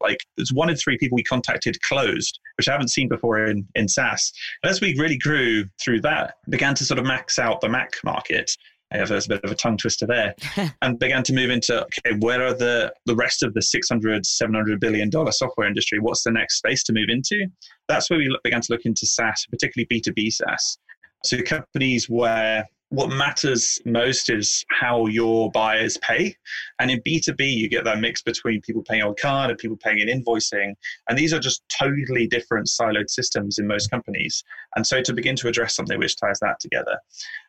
like 0.00 0.18
there's 0.36 0.52
one 0.52 0.70
in 0.70 0.76
three 0.76 0.98
people 0.98 1.16
we 1.16 1.22
contacted 1.22 1.80
closed, 1.82 2.38
which 2.56 2.68
I 2.68 2.72
haven't 2.72 2.88
seen 2.88 3.08
before 3.08 3.44
in, 3.44 3.66
in 3.74 3.88
SaaS. 3.88 4.32
As 4.64 4.80
we 4.80 4.98
really 4.98 5.18
grew 5.18 5.66
through 5.80 6.00
that, 6.02 6.34
began 6.48 6.74
to 6.76 6.84
sort 6.84 6.98
of 6.98 7.06
max 7.06 7.38
out 7.38 7.60
the 7.60 7.68
Mac 7.68 7.92
market, 8.04 8.50
there's 8.90 9.26
a 9.26 9.28
bit 9.28 9.44
of 9.44 9.50
a 9.50 9.54
tongue 9.54 9.76
twister 9.76 10.06
there, 10.06 10.34
and 10.82 10.98
began 10.98 11.22
to 11.24 11.32
move 11.32 11.50
into 11.50 11.82
okay, 11.82 12.16
where 12.20 12.44
are 12.46 12.54
the 12.54 12.92
the 13.06 13.14
rest 13.14 13.42
of 13.42 13.54
the 13.54 13.62
600, 13.62 14.24
700 14.24 14.80
billion 14.80 15.10
dollar 15.10 15.32
software 15.32 15.66
industry? 15.66 15.98
What's 15.98 16.24
the 16.24 16.32
next 16.32 16.58
space 16.58 16.82
to 16.84 16.92
move 16.92 17.08
into? 17.08 17.46
That's 17.88 18.10
where 18.10 18.18
we 18.18 18.34
began 18.44 18.60
to 18.60 18.72
look 18.72 18.84
into 18.84 19.06
SaaS, 19.06 19.46
particularly 19.50 19.86
B2B 19.92 20.32
SaaS. 20.32 20.78
So 21.24 21.42
companies 21.42 22.08
where 22.08 22.66
what 22.90 23.10
matters 23.10 23.78
most 23.84 24.30
is 24.30 24.64
how 24.70 25.06
your 25.06 25.50
buyers 25.50 25.98
pay. 25.98 26.34
And 26.78 26.90
in 26.90 27.02
B2B, 27.02 27.38
you 27.40 27.68
get 27.68 27.84
that 27.84 28.00
mix 28.00 28.22
between 28.22 28.62
people 28.62 28.82
paying 28.82 29.02
on 29.02 29.14
card 29.20 29.50
and 29.50 29.58
people 29.58 29.76
paying 29.76 29.98
in 29.98 30.08
invoicing. 30.08 30.72
And 31.08 31.18
these 31.18 31.34
are 31.34 31.38
just 31.38 31.62
totally 31.68 32.26
different 32.26 32.66
siloed 32.66 33.10
systems 33.10 33.58
in 33.58 33.66
most 33.66 33.90
companies. 33.90 34.42
And 34.74 34.86
so 34.86 35.02
to 35.02 35.12
begin 35.12 35.36
to 35.36 35.48
address 35.48 35.74
something 35.74 35.98
which 35.98 36.16
ties 36.16 36.40
that 36.40 36.60
together. 36.60 36.98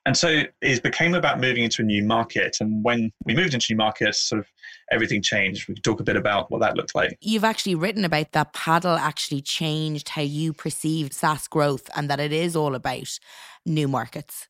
And 0.06 0.18
so 0.18 0.44
it 0.62 0.84
became 0.84 1.14
about 1.14 1.40
moving 1.40 1.64
into 1.64 1.84
a 1.84 1.86
new 1.86 2.04
market. 2.04 2.58
And 2.60 2.84
when 2.84 3.12
we 3.24 3.34
moved 3.34 3.54
into 3.54 3.68
new 3.70 3.78
markets, 3.78 4.22
sort 4.22 4.40
of 4.40 4.48
everything 4.92 5.22
changed. 5.22 5.68
We 5.68 5.76
could 5.76 5.84
talk 5.84 6.00
a 6.00 6.04
bit 6.04 6.18
about 6.18 6.52
what 6.52 6.60
that 6.62 6.76
looked 6.76 6.96
like. 6.96 7.18
You've 7.22 7.44
actually 7.44 7.76
written 7.76 8.04
about 8.04 8.34
that 8.34 8.54
paddle 8.54 8.96
actually 8.96 9.42
changed 9.42 10.10
how 10.10 10.22
you 10.22 10.52
perceived 10.52 11.14
SaaS 11.14 11.48
growth 11.48 11.90
and 11.96 12.10
that 12.10 12.20
it 12.20 12.34
is 12.34 12.56
all 12.56 12.76
about 12.76 13.20
new 13.66 13.88
markets. 13.88 14.48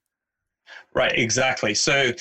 Right, 0.93 1.17
exactly. 1.17 1.75
So 1.75 2.11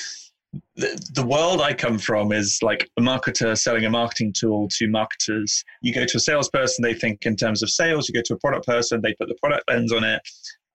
the, 0.77 1.11
the 1.15 1.27
world 1.27 1.61
I 1.61 1.75
come 1.75 1.99
from 1.99 2.33
is 2.33 2.61
like 2.63 2.89
a 2.99 3.03
marketer 3.03 3.57
selling 3.57 3.85
a 3.85 3.91
marketing 3.91 4.33
tool 4.33 4.69
to 4.79 4.89
marketers. 4.89 5.65
You 5.83 5.93
go 5.93 6.05
to 6.05 6.17
a 6.17 6.21
salesperson, 6.21 6.83
they 6.83 6.95
think 6.95 7.27
in 7.27 7.37
terms 7.37 7.63
of 7.63 7.71
sales. 7.71 8.09
You 8.09 8.15
go 8.15 8.23
to 8.25 8.35
a 8.35 8.39
product 8.39 8.67
person, 8.67 9.01
they 9.03 9.15
put 9.15 9.29
the 9.29 9.37
product 9.43 9.65
lens 9.69 9.93
on 9.93 10.05
it. 10.05 10.23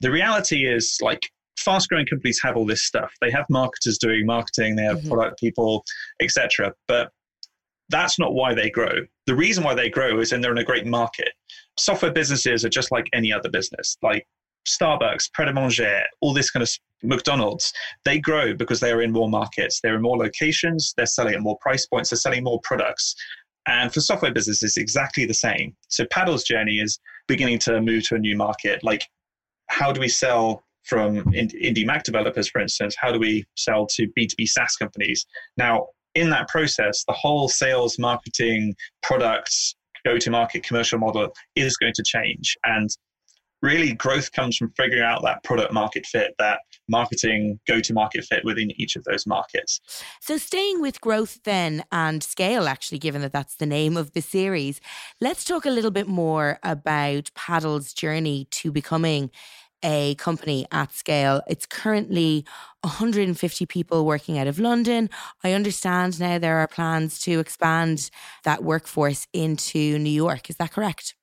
The 0.01 0.11
reality 0.11 0.65
is 0.65 0.97
like 1.01 1.29
fast 1.57 1.89
growing 1.89 2.05
companies 2.05 2.39
have 2.43 2.55
all 2.57 2.65
this 2.65 2.83
stuff. 2.83 3.11
They 3.21 3.31
have 3.31 3.45
marketers 3.49 3.97
doing 3.97 4.25
marketing, 4.25 4.75
they 4.75 4.83
have 4.83 4.99
mm-hmm. 4.99 5.09
product 5.09 5.39
people, 5.39 5.83
etc. 6.19 6.73
But 6.87 7.11
that's 7.89 8.19
not 8.19 8.33
why 8.33 8.53
they 8.53 8.69
grow. 8.69 8.93
The 9.27 9.35
reason 9.35 9.63
why 9.63 9.75
they 9.75 9.89
grow 9.89 10.19
is 10.19 10.31
and 10.31 10.43
they're 10.43 10.51
in 10.51 10.57
a 10.57 10.63
great 10.63 10.85
market. 10.85 11.29
software 11.77 12.11
businesses 12.11 12.63
are 12.65 12.69
just 12.69 12.91
like 12.91 13.05
any 13.13 13.31
other 13.31 13.49
business, 13.49 13.97
like 14.01 14.27
Starbucks, 14.67 15.31
Pret 15.33 15.47
a 15.47 15.53
Manger, 15.53 16.03
all 16.21 16.33
this 16.33 16.49
kind 16.51 16.63
of 16.63 16.69
McDonald's, 17.03 17.73
they 18.05 18.19
grow 18.19 18.53
because 18.53 18.79
they 18.79 18.91
are 18.91 19.01
in 19.01 19.11
more 19.11 19.29
markets, 19.29 19.79
they're 19.81 19.95
in 19.95 20.01
more 20.01 20.17
locations, 20.17 20.93
they're 20.95 21.05
selling 21.05 21.35
at 21.35 21.41
more 21.41 21.57
price 21.61 21.85
points, 21.85 22.09
they're 22.09 22.17
selling 22.17 22.43
more 22.43 22.59
products. 22.63 23.15
And 23.67 23.93
for 23.93 24.01
software 24.01 24.33
businesses, 24.33 24.63
it's 24.63 24.77
exactly 24.77 25.25
the 25.25 25.33
same. 25.33 25.75
So 25.87 26.05
Paddle's 26.11 26.43
journey 26.43 26.79
is 26.79 26.99
beginning 27.27 27.59
to 27.59 27.81
move 27.81 28.07
to 28.07 28.15
a 28.15 28.19
new 28.19 28.35
market. 28.35 28.83
Like, 28.83 29.07
how 29.69 29.91
do 29.91 29.99
we 29.99 30.09
sell 30.09 30.63
from 30.83 31.23
indie 31.31 31.85
Mac 31.85 32.03
developers, 32.03 32.49
for 32.49 32.61
instance? 32.61 32.95
How 32.99 33.11
do 33.11 33.19
we 33.19 33.45
sell 33.55 33.87
to 33.95 34.07
B2B 34.17 34.47
SaaS 34.47 34.75
companies? 34.75 35.25
Now, 35.55 35.87
in 36.15 36.29
that 36.29 36.47
process, 36.49 37.03
the 37.07 37.13
whole 37.13 37.47
sales, 37.47 37.97
marketing, 37.97 38.75
products, 39.01 39.75
go 40.05 40.17
to 40.17 40.29
market 40.29 40.63
commercial 40.63 40.99
model 40.99 41.33
is 41.55 41.77
going 41.77 41.93
to 41.95 42.03
change. 42.03 42.57
And 42.65 42.89
really 43.63 43.93
growth 43.93 44.31
comes 44.33 44.57
from 44.57 44.71
figuring 44.77 45.01
out 45.01 45.23
that 45.23 45.43
product 45.43 45.73
market 45.73 46.05
fit, 46.05 46.35
that 46.37 46.59
marketing 46.89 47.59
go 47.65 47.79
to 47.79 47.93
market 47.93 48.25
fit 48.25 48.43
within 48.43 48.69
each 48.79 48.95
of 48.95 49.03
those 49.05 49.25
markets. 49.25 49.79
So, 50.19 50.37
staying 50.37 50.81
with 50.81 51.01
growth 51.01 51.39
then 51.43 51.83
and 51.91 52.21
scale, 52.21 52.67
actually, 52.67 52.99
given 52.99 53.21
that 53.21 53.33
that's 53.33 53.55
the 53.55 53.65
name 53.65 53.97
of 53.97 54.11
the 54.11 54.21
series, 54.21 54.81
let's 55.21 55.45
talk 55.45 55.65
a 55.65 55.71
little 55.71 55.91
bit 55.91 56.07
more 56.07 56.59
about 56.61 57.31
Paddle's 57.33 57.93
journey 57.93 58.47
to 58.51 58.71
becoming 58.71 59.31
a 59.85 60.15
company 60.15 60.65
at 60.71 60.93
scale. 60.93 61.41
It's 61.47 61.65
currently 61.65 62.45
150 62.81 63.65
people 63.65 64.05
working 64.05 64.37
out 64.37 64.47
of 64.47 64.59
London. 64.59 65.09
I 65.43 65.53
understand 65.53 66.19
now 66.19 66.37
there 66.39 66.57
are 66.59 66.67
plans 66.67 67.19
to 67.19 67.39
expand 67.39 68.09
that 68.43 68.63
workforce 68.63 69.27
into 69.33 69.97
New 69.99 70.09
York. 70.09 70.49
Is 70.49 70.55
that 70.57 70.71
correct? 70.71 71.15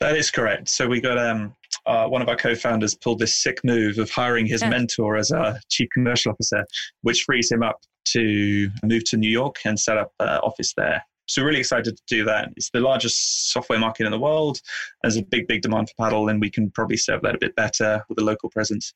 That 0.00 0.16
is 0.16 0.30
correct. 0.30 0.68
So 0.68 0.86
we 0.86 1.00
got 1.00 1.18
um, 1.18 1.54
uh, 1.86 2.06
one 2.06 2.22
of 2.22 2.28
our 2.28 2.36
co-founders 2.36 2.94
pulled 2.94 3.18
this 3.18 3.42
sick 3.42 3.60
move 3.64 3.98
of 3.98 4.10
hiring 4.10 4.46
his 4.46 4.62
yeah. 4.62 4.70
mentor 4.70 5.16
as 5.16 5.30
our 5.30 5.58
chief 5.68 5.88
commercial 5.92 6.32
officer, 6.32 6.64
which 7.02 7.22
frees 7.22 7.50
him 7.50 7.62
up 7.62 7.80
to 8.06 8.70
move 8.82 9.04
to 9.04 9.16
New 9.16 9.30
York 9.30 9.56
and 9.64 9.78
set 9.78 9.98
up 9.98 10.12
an 10.20 10.38
office 10.38 10.74
there. 10.76 11.02
So 11.26 11.42
really 11.42 11.58
excited 11.58 11.94
to 11.96 12.02
do 12.08 12.24
that. 12.24 12.48
It's 12.56 12.70
the 12.70 12.80
largest 12.80 13.52
software 13.52 13.78
market 13.78 14.06
in 14.06 14.12
the 14.12 14.18
world. 14.18 14.60
There's 15.02 15.16
a 15.16 15.22
big, 15.22 15.46
big 15.46 15.60
demand 15.60 15.90
for 15.90 16.04
paddle, 16.04 16.28
and 16.30 16.40
we 16.40 16.50
can 16.50 16.70
probably 16.70 16.96
serve 16.96 17.20
that 17.22 17.34
a 17.34 17.38
bit 17.38 17.54
better 17.54 18.02
with 18.08 18.18
a 18.18 18.24
local 18.24 18.48
presence. 18.48 18.94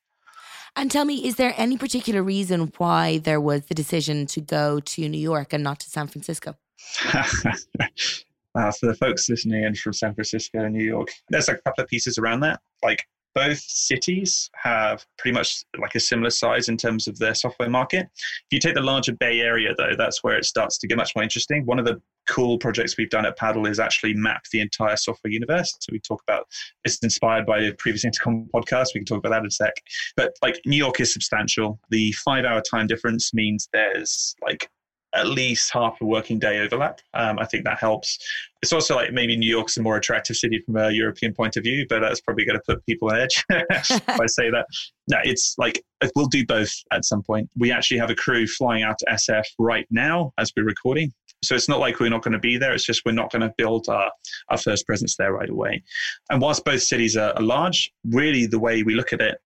And 0.74 0.90
tell 0.90 1.04
me, 1.04 1.26
is 1.26 1.36
there 1.36 1.52
any 1.58 1.76
particular 1.76 2.22
reason 2.22 2.72
why 2.78 3.18
there 3.18 3.40
was 3.40 3.66
the 3.66 3.74
decision 3.74 4.24
to 4.28 4.40
go 4.40 4.80
to 4.80 5.08
New 5.08 5.20
York 5.20 5.52
and 5.52 5.62
not 5.62 5.80
to 5.80 5.90
San 5.90 6.06
Francisco? 6.06 6.56
uh, 8.54 8.72
for 8.72 8.86
the 8.86 8.94
folks 8.94 9.28
listening 9.28 9.64
in 9.64 9.74
from 9.74 9.92
San 9.92 10.14
Francisco 10.14 10.60
and 10.60 10.74
New 10.74 10.84
York, 10.84 11.08
there's 11.28 11.48
a 11.48 11.56
couple 11.56 11.84
of 11.84 11.88
pieces 11.88 12.18
around 12.18 12.40
that. 12.40 12.60
Like 12.82 13.06
both 13.34 13.58
cities 13.58 14.50
have 14.62 15.04
pretty 15.18 15.34
much 15.34 15.64
like 15.78 15.94
a 15.94 16.00
similar 16.00 16.30
size 16.30 16.68
in 16.68 16.76
terms 16.76 17.08
of 17.08 17.18
their 17.18 17.34
software 17.34 17.70
market. 17.70 18.06
If 18.14 18.46
you 18.50 18.58
take 18.58 18.74
the 18.74 18.82
larger 18.82 19.12
Bay 19.12 19.40
Area, 19.40 19.74
though, 19.76 19.94
that's 19.96 20.22
where 20.22 20.36
it 20.36 20.44
starts 20.44 20.78
to 20.78 20.86
get 20.86 20.96
much 20.96 21.14
more 21.16 21.22
interesting. 21.22 21.64
One 21.64 21.78
of 21.78 21.84
the 21.84 22.00
cool 22.28 22.58
projects 22.58 22.96
we've 22.96 23.10
done 23.10 23.26
at 23.26 23.36
Paddle 23.36 23.66
is 23.66 23.80
actually 23.80 24.14
map 24.14 24.42
the 24.52 24.60
entire 24.60 24.96
software 24.96 25.32
universe. 25.32 25.74
So 25.80 25.88
we 25.92 26.00
talk 26.00 26.22
about 26.28 26.46
it's 26.84 26.98
inspired 26.98 27.46
by 27.46 27.60
the 27.60 27.72
previous 27.78 28.04
Intercom 28.04 28.48
podcast. 28.54 28.88
We 28.94 29.00
can 29.00 29.06
talk 29.06 29.18
about 29.18 29.30
that 29.30 29.40
in 29.40 29.46
a 29.46 29.50
sec. 29.50 29.74
But 30.16 30.34
like 30.42 30.60
New 30.66 30.76
York 30.76 31.00
is 31.00 31.12
substantial. 31.12 31.80
The 31.90 32.12
five 32.12 32.44
hour 32.44 32.60
time 32.60 32.86
difference 32.86 33.32
means 33.32 33.68
there's 33.72 34.36
like 34.42 34.68
at 35.14 35.26
least 35.26 35.72
half 35.72 35.96
a 36.00 36.04
working 36.04 36.38
day 36.38 36.60
overlap. 36.60 37.00
Um, 37.14 37.38
I 37.38 37.44
think 37.44 37.64
that 37.64 37.78
helps. 37.78 38.18
It's 38.62 38.72
also 38.72 38.96
like 38.96 39.12
maybe 39.12 39.36
New 39.36 39.48
York's 39.48 39.76
a 39.76 39.82
more 39.82 39.96
attractive 39.96 40.36
city 40.36 40.62
from 40.64 40.76
a 40.76 40.90
European 40.90 41.34
point 41.34 41.56
of 41.56 41.64
view, 41.64 41.84
but 41.88 42.00
that's 42.00 42.20
probably 42.20 42.44
going 42.44 42.58
to 42.58 42.62
put 42.66 42.84
people 42.86 43.10
on 43.10 43.20
edge 43.20 43.44
if 43.50 44.08
I 44.08 44.26
say 44.26 44.50
that. 44.50 44.66
No, 45.08 45.18
it's 45.24 45.54
like 45.58 45.82
we'll 46.14 46.26
do 46.26 46.46
both 46.46 46.72
at 46.92 47.04
some 47.04 47.22
point. 47.22 47.50
We 47.58 47.72
actually 47.72 47.98
have 47.98 48.10
a 48.10 48.14
crew 48.14 48.46
flying 48.46 48.82
out 48.82 48.98
to 48.98 49.06
SF 49.06 49.44
right 49.58 49.86
now 49.90 50.32
as 50.38 50.52
we're 50.56 50.64
recording. 50.64 51.12
So 51.44 51.56
it's 51.56 51.68
not 51.68 51.80
like 51.80 51.98
we're 51.98 52.08
not 52.08 52.22
going 52.22 52.32
to 52.32 52.38
be 52.38 52.56
there. 52.56 52.72
It's 52.72 52.84
just 52.86 53.02
we're 53.04 53.12
not 53.12 53.32
going 53.32 53.42
to 53.42 53.52
build 53.58 53.88
our, 53.88 54.10
our 54.48 54.58
first 54.58 54.86
presence 54.86 55.16
there 55.16 55.32
right 55.32 55.50
away. 55.50 55.82
And 56.30 56.40
whilst 56.40 56.64
both 56.64 56.82
cities 56.82 57.16
are, 57.16 57.32
are 57.32 57.42
large, 57.42 57.92
really 58.04 58.46
the 58.46 58.60
way 58.60 58.84
we 58.84 58.94
look 58.94 59.12
at 59.12 59.20
it 59.20 59.38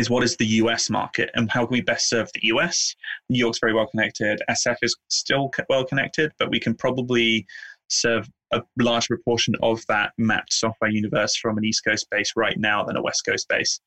is 0.00 0.10
what 0.10 0.24
is 0.24 0.36
the 0.36 0.46
US 0.46 0.90
market 0.90 1.30
and 1.34 1.50
how 1.50 1.66
can 1.66 1.74
we 1.74 1.82
best 1.82 2.08
serve 2.08 2.28
the 2.32 2.40
US? 2.54 2.94
New 3.28 3.38
York's 3.38 3.58
very 3.60 3.74
well 3.74 3.86
connected. 3.86 4.40
SF 4.50 4.76
is 4.82 4.96
still 5.08 5.50
well 5.68 5.84
connected, 5.84 6.32
but 6.38 6.50
we 6.50 6.58
can 6.58 6.74
probably 6.74 7.46
serve 7.88 8.28
a 8.52 8.62
large 8.78 9.06
proportion 9.06 9.54
of 9.62 9.84
that 9.88 10.12
mapped 10.18 10.52
software 10.52 10.90
universe 10.90 11.36
from 11.36 11.58
an 11.58 11.64
East 11.64 11.84
Coast 11.84 12.06
base 12.10 12.32
right 12.34 12.58
now 12.58 12.82
than 12.82 12.96
a 12.96 13.02
West 13.02 13.24
Coast 13.26 13.46
base. 13.48 13.80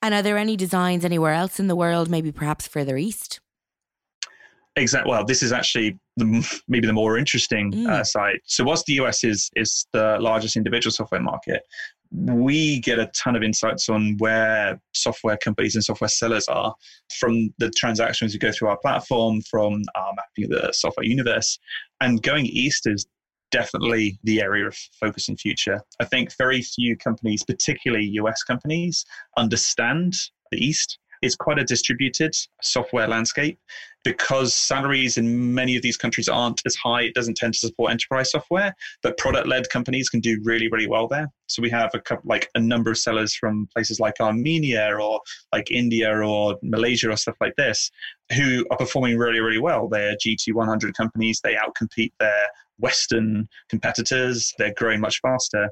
And 0.00 0.14
are 0.14 0.22
there 0.22 0.38
any 0.38 0.56
designs 0.56 1.04
anywhere 1.04 1.32
else 1.32 1.60
in 1.60 1.68
the 1.68 1.76
world, 1.76 2.10
maybe 2.10 2.32
perhaps 2.32 2.66
further 2.66 2.96
east? 2.96 3.40
Exactly. 4.74 5.10
Well, 5.10 5.24
this 5.24 5.42
is 5.42 5.52
actually 5.52 5.98
the, 6.16 6.60
maybe 6.66 6.86
the 6.86 6.94
more 6.94 7.18
interesting 7.18 7.72
mm. 7.72 7.88
uh, 7.88 8.02
side. 8.02 8.38
So, 8.46 8.64
whilst 8.64 8.86
the 8.86 8.94
US 8.94 9.22
is 9.22 9.50
is 9.54 9.86
the 9.92 10.16
largest 10.18 10.56
individual 10.56 10.92
software 10.92 11.20
market, 11.20 11.62
we 12.14 12.80
get 12.80 12.98
a 12.98 13.10
ton 13.16 13.36
of 13.36 13.42
insights 13.42 13.88
on 13.88 14.16
where 14.18 14.80
software 14.92 15.38
companies 15.38 15.74
and 15.74 15.84
software 15.84 16.08
sellers 16.08 16.46
are 16.48 16.74
from 17.18 17.52
the 17.58 17.70
transactions 17.70 18.32
we 18.32 18.38
go 18.38 18.52
through 18.52 18.68
our 18.68 18.78
platform, 18.78 19.40
from 19.50 19.82
our 19.94 20.12
mapping 20.14 20.52
of 20.52 20.62
the 20.62 20.72
software 20.72 21.06
universe. 21.06 21.58
And 22.00 22.22
going 22.22 22.46
east 22.46 22.86
is 22.86 23.06
definitely 23.50 24.18
the 24.24 24.40
area 24.40 24.66
of 24.66 24.76
focus 24.98 25.28
in 25.28 25.36
future. 25.36 25.80
I 26.00 26.04
think 26.04 26.36
very 26.36 26.62
few 26.62 26.96
companies, 26.96 27.44
particularly 27.44 28.06
US 28.14 28.42
companies, 28.42 29.04
understand 29.36 30.14
the 30.50 30.58
East 30.58 30.98
it's 31.22 31.36
quite 31.36 31.58
a 31.58 31.64
distributed 31.64 32.34
software 32.60 33.08
landscape 33.08 33.58
because 34.04 34.52
salaries 34.54 35.16
in 35.16 35.54
many 35.54 35.76
of 35.76 35.82
these 35.82 35.96
countries 35.96 36.28
aren't 36.28 36.60
as 36.66 36.74
high. 36.74 37.02
It 37.02 37.14
doesn't 37.14 37.36
tend 37.36 37.54
to 37.54 37.60
support 37.60 37.92
enterprise 37.92 38.32
software, 38.32 38.74
but 39.02 39.16
product-led 39.16 39.68
companies 39.70 40.08
can 40.08 40.18
do 40.18 40.40
really, 40.42 40.68
really 40.68 40.88
well 40.88 41.06
there. 41.06 41.28
So 41.46 41.62
we 41.62 41.70
have 41.70 41.90
a 41.94 42.00
couple, 42.00 42.28
like 42.28 42.48
a 42.56 42.60
number 42.60 42.90
of 42.90 42.98
sellers 42.98 43.34
from 43.34 43.68
places 43.72 44.00
like 44.00 44.14
Armenia 44.20 44.98
or 44.98 45.20
like 45.52 45.70
India 45.70 46.12
or 46.12 46.58
Malaysia 46.62 47.10
or 47.10 47.16
stuff 47.16 47.36
like 47.40 47.54
this 47.56 47.90
who 48.34 48.66
are 48.70 48.76
performing 48.76 49.18
really, 49.18 49.40
really 49.40 49.60
well. 49.60 49.88
They're 49.88 50.16
GT 50.16 50.52
100 50.52 50.96
companies. 50.96 51.40
They 51.42 51.54
outcompete 51.54 52.12
their 52.18 52.46
Western 52.78 53.48
competitors. 53.68 54.52
They're 54.58 54.74
growing 54.74 55.00
much 55.00 55.20
faster. 55.20 55.68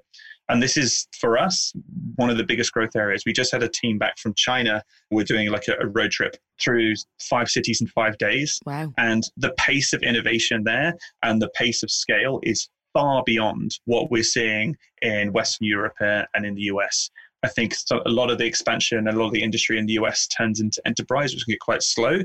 And 0.51 0.63
this 0.63 0.77
is 0.77 1.07
for 1.19 1.39
us 1.39 1.73
one 2.17 2.29
of 2.29 2.37
the 2.37 2.45
biggest 2.45 2.73
growth 2.73 2.97
areas. 2.97 3.23
We 3.25 3.33
just 3.33 3.53
had 3.53 3.63
a 3.63 3.69
team 3.69 3.99
back 3.99 4.19
from 4.19 4.35
China. 4.35 4.83
We're 5.11 5.25
doing 5.25 5.49
like 5.51 5.69
a, 5.69 5.77
a 5.81 5.87
road 5.87 6.11
trip 6.11 6.37
through 6.61 6.95
five 7.21 7.49
cities 7.49 7.81
in 7.81 7.87
five 7.87 8.19
days. 8.19 8.59
Wow. 8.67 8.93
And 8.99 9.23
the 9.37 9.53
pace 9.57 9.93
of 9.93 10.03
innovation 10.03 10.65
there 10.65 10.95
and 11.23 11.41
the 11.41 11.51
pace 11.55 11.83
of 11.83 11.91
scale 11.91 12.41
is 12.43 12.69
far 12.93 13.23
beyond 13.25 13.79
what 13.85 14.11
we're 14.11 14.25
seeing 14.25 14.77
in 15.03 15.33
Western 15.33 15.69
Europe 15.69 15.95
uh, 16.01 16.25
and 16.35 16.45
in 16.45 16.57
the 16.57 16.63
US. 16.63 17.11
I 17.43 17.49
think 17.49 17.75
a 17.91 18.11
lot 18.11 18.31
of 18.31 18.39
the 18.39 18.45
expansion 18.45 18.99
and 18.99 19.09
a 19.09 19.13
lot 19.13 19.27
of 19.27 19.33
the 19.33 19.43
industry 19.43 19.79
in 19.79 19.87
the 19.87 19.95
US 19.95 20.27
turns 20.27 20.61
into 20.61 20.83
enterprise, 20.85 21.33
which 21.33 21.45
can 21.45 21.53
get 21.53 21.61
quite 21.61 21.83
slow. 21.83 22.19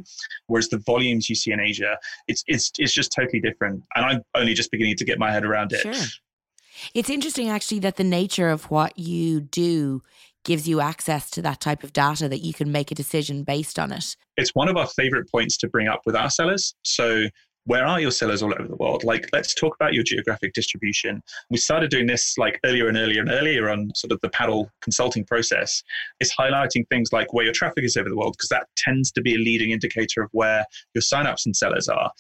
Whereas 0.47 0.67
the 0.69 0.79
volumes 0.79 1.29
you 1.29 1.35
see 1.35 1.51
in 1.51 1.59
Asia, 1.59 1.97
it's 2.27 2.43
it's 2.47 2.71
it's 2.77 2.93
just 2.93 3.13
totally 3.13 3.39
different. 3.39 3.83
And 3.95 4.05
I'm 4.05 4.21
only 4.35 4.53
just 4.53 4.71
beginning 4.71 4.97
to 4.97 5.05
get 5.05 5.19
my 5.19 5.31
head 5.31 5.45
around 5.45 5.71
it. 5.71 5.81
Sure. 5.81 5.93
It's 6.93 7.09
interesting, 7.09 7.49
actually, 7.49 7.79
that 7.79 7.97
the 7.97 8.03
nature 8.03 8.49
of 8.49 8.69
what 8.71 8.97
you 8.97 9.39
do 9.39 10.01
gives 10.43 10.67
you 10.67 10.79
access 10.79 11.29
to 11.31 11.41
that 11.41 11.59
type 11.59 11.83
of 11.83 11.91
data 11.91 12.29
that 12.29 12.39
you 12.39 12.53
can 12.53 12.71
make 12.71 12.91
a 12.91 12.95
decision 12.95 13.43
based 13.43 13.79
on 13.79 13.91
it. 13.91 14.15
It's 14.37 14.51
one 14.53 14.69
of 14.69 14.77
our 14.77 14.87
favorite 14.87 15.29
points 15.29 15.57
to 15.57 15.67
bring 15.67 15.87
up 15.87 16.01
with 16.05 16.15
our 16.15 16.29
sellers. 16.29 16.75
So, 16.83 17.25
where 17.65 17.83
are 17.83 17.99
your 17.99 18.11
sellers 18.11 18.43
all 18.43 18.53
over 18.53 18.67
the 18.67 18.75
world? 18.75 19.03
Like, 19.03 19.27
let's 19.33 19.55
talk 19.55 19.75
about 19.75 19.95
your 19.95 20.03
geographic 20.03 20.53
distribution. 20.53 21.23
We 21.49 21.57
started 21.57 21.89
doing 21.89 22.05
this 22.05 22.37
like 22.37 22.59
earlier 22.63 22.87
and 22.87 22.95
earlier 22.95 23.21
and 23.21 23.31
earlier 23.31 23.71
on 23.71 23.89
sort 23.95 24.11
of 24.11 24.19
the 24.21 24.29
paddle 24.29 24.69
consulting 24.81 25.25
process. 25.25 25.81
It's 26.19 26.35
highlighting 26.35 26.87
things 26.89 27.09
like 27.11 27.33
where 27.33 27.43
your 27.43 27.53
traffic 27.53 27.83
is 27.83 27.97
over 27.97 28.07
the 28.07 28.15
world, 28.15 28.35
because 28.37 28.49
that 28.49 28.67
tends 28.77 29.11
to 29.13 29.21
be 29.21 29.33
a 29.33 29.39
leading 29.39 29.71
indicator 29.71 30.21
of 30.21 30.29
where 30.31 30.63
your 30.93 31.01
signups 31.01 31.47
and 31.47 31.55
sellers 31.55 31.89
are. 31.89 32.11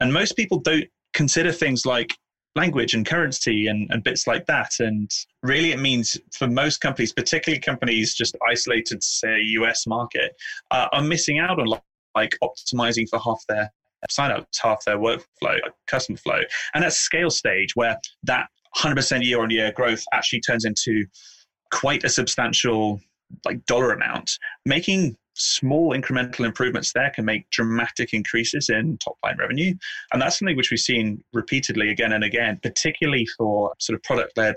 And 0.00 0.10
most 0.10 0.36
people 0.36 0.58
don't 0.58 0.86
consider 1.12 1.52
things 1.52 1.84
like 1.84 2.16
language 2.56 2.94
and 2.94 3.04
currency 3.06 3.66
and, 3.66 3.88
and 3.90 4.02
bits 4.02 4.26
like 4.26 4.46
that. 4.46 4.72
And 4.78 5.10
really, 5.42 5.72
it 5.72 5.80
means 5.80 6.18
for 6.36 6.46
most 6.46 6.80
companies, 6.80 7.12
particularly 7.12 7.60
companies 7.60 8.14
just 8.14 8.36
isolated 8.48 9.00
to 9.00 9.06
say 9.06 9.40
US 9.40 9.86
market, 9.86 10.32
uh, 10.70 10.88
are 10.92 11.02
missing 11.02 11.38
out 11.38 11.58
on 11.58 11.66
like 12.14 12.36
optimizing 12.42 13.08
for 13.08 13.18
half 13.18 13.42
their 13.48 13.70
signups, 14.10 14.44
half 14.62 14.84
their 14.84 14.98
workflow, 14.98 15.58
customer 15.86 16.18
flow. 16.18 16.40
And 16.74 16.84
at 16.84 16.92
scale 16.92 17.30
stage, 17.30 17.74
where 17.74 17.98
that 18.24 18.46
100% 18.76 19.24
year 19.24 19.42
on 19.42 19.50
year 19.50 19.72
growth 19.72 20.04
actually 20.12 20.40
turns 20.40 20.64
into 20.64 21.06
quite 21.72 22.04
a 22.04 22.08
substantial 22.08 23.00
like 23.44 23.64
dollar 23.66 23.92
amount, 23.92 24.38
making 24.64 25.16
small 25.34 25.94
incremental 25.94 26.44
improvements 26.44 26.92
there 26.92 27.10
can 27.14 27.24
make 27.24 27.48
dramatic 27.50 28.12
increases 28.12 28.68
in 28.68 28.98
top 28.98 29.16
line 29.24 29.36
revenue. 29.38 29.74
And 30.12 30.22
that's 30.22 30.38
something 30.38 30.56
which 30.56 30.70
we've 30.70 30.80
seen 30.80 31.22
repeatedly 31.32 31.90
again 31.90 32.12
and 32.12 32.24
again, 32.24 32.58
particularly 32.62 33.26
for 33.36 33.72
sort 33.78 33.96
of 33.96 34.02
product 34.02 34.36
led 34.36 34.56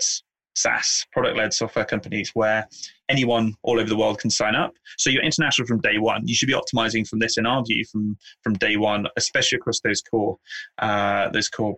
SaaS, 0.54 1.06
product 1.12 1.36
led 1.36 1.54
software 1.54 1.84
companies 1.84 2.30
where 2.34 2.66
anyone 3.08 3.54
all 3.62 3.78
over 3.78 3.88
the 3.88 3.96
world 3.96 4.18
can 4.18 4.30
sign 4.30 4.54
up. 4.54 4.72
So 4.98 5.08
you're 5.10 5.22
international 5.22 5.66
from 5.66 5.80
day 5.80 5.98
one. 5.98 6.26
You 6.26 6.34
should 6.34 6.48
be 6.48 6.54
optimizing 6.54 7.06
from 7.06 7.20
this, 7.20 7.38
in 7.38 7.46
our 7.46 7.62
view, 7.64 7.84
from 7.90 8.16
from 8.42 8.54
day 8.54 8.76
one, 8.76 9.06
especially 9.16 9.56
across 9.56 9.80
those 9.80 10.02
core 10.02 10.36
uh, 10.78 11.30
those 11.30 11.48
core 11.48 11.76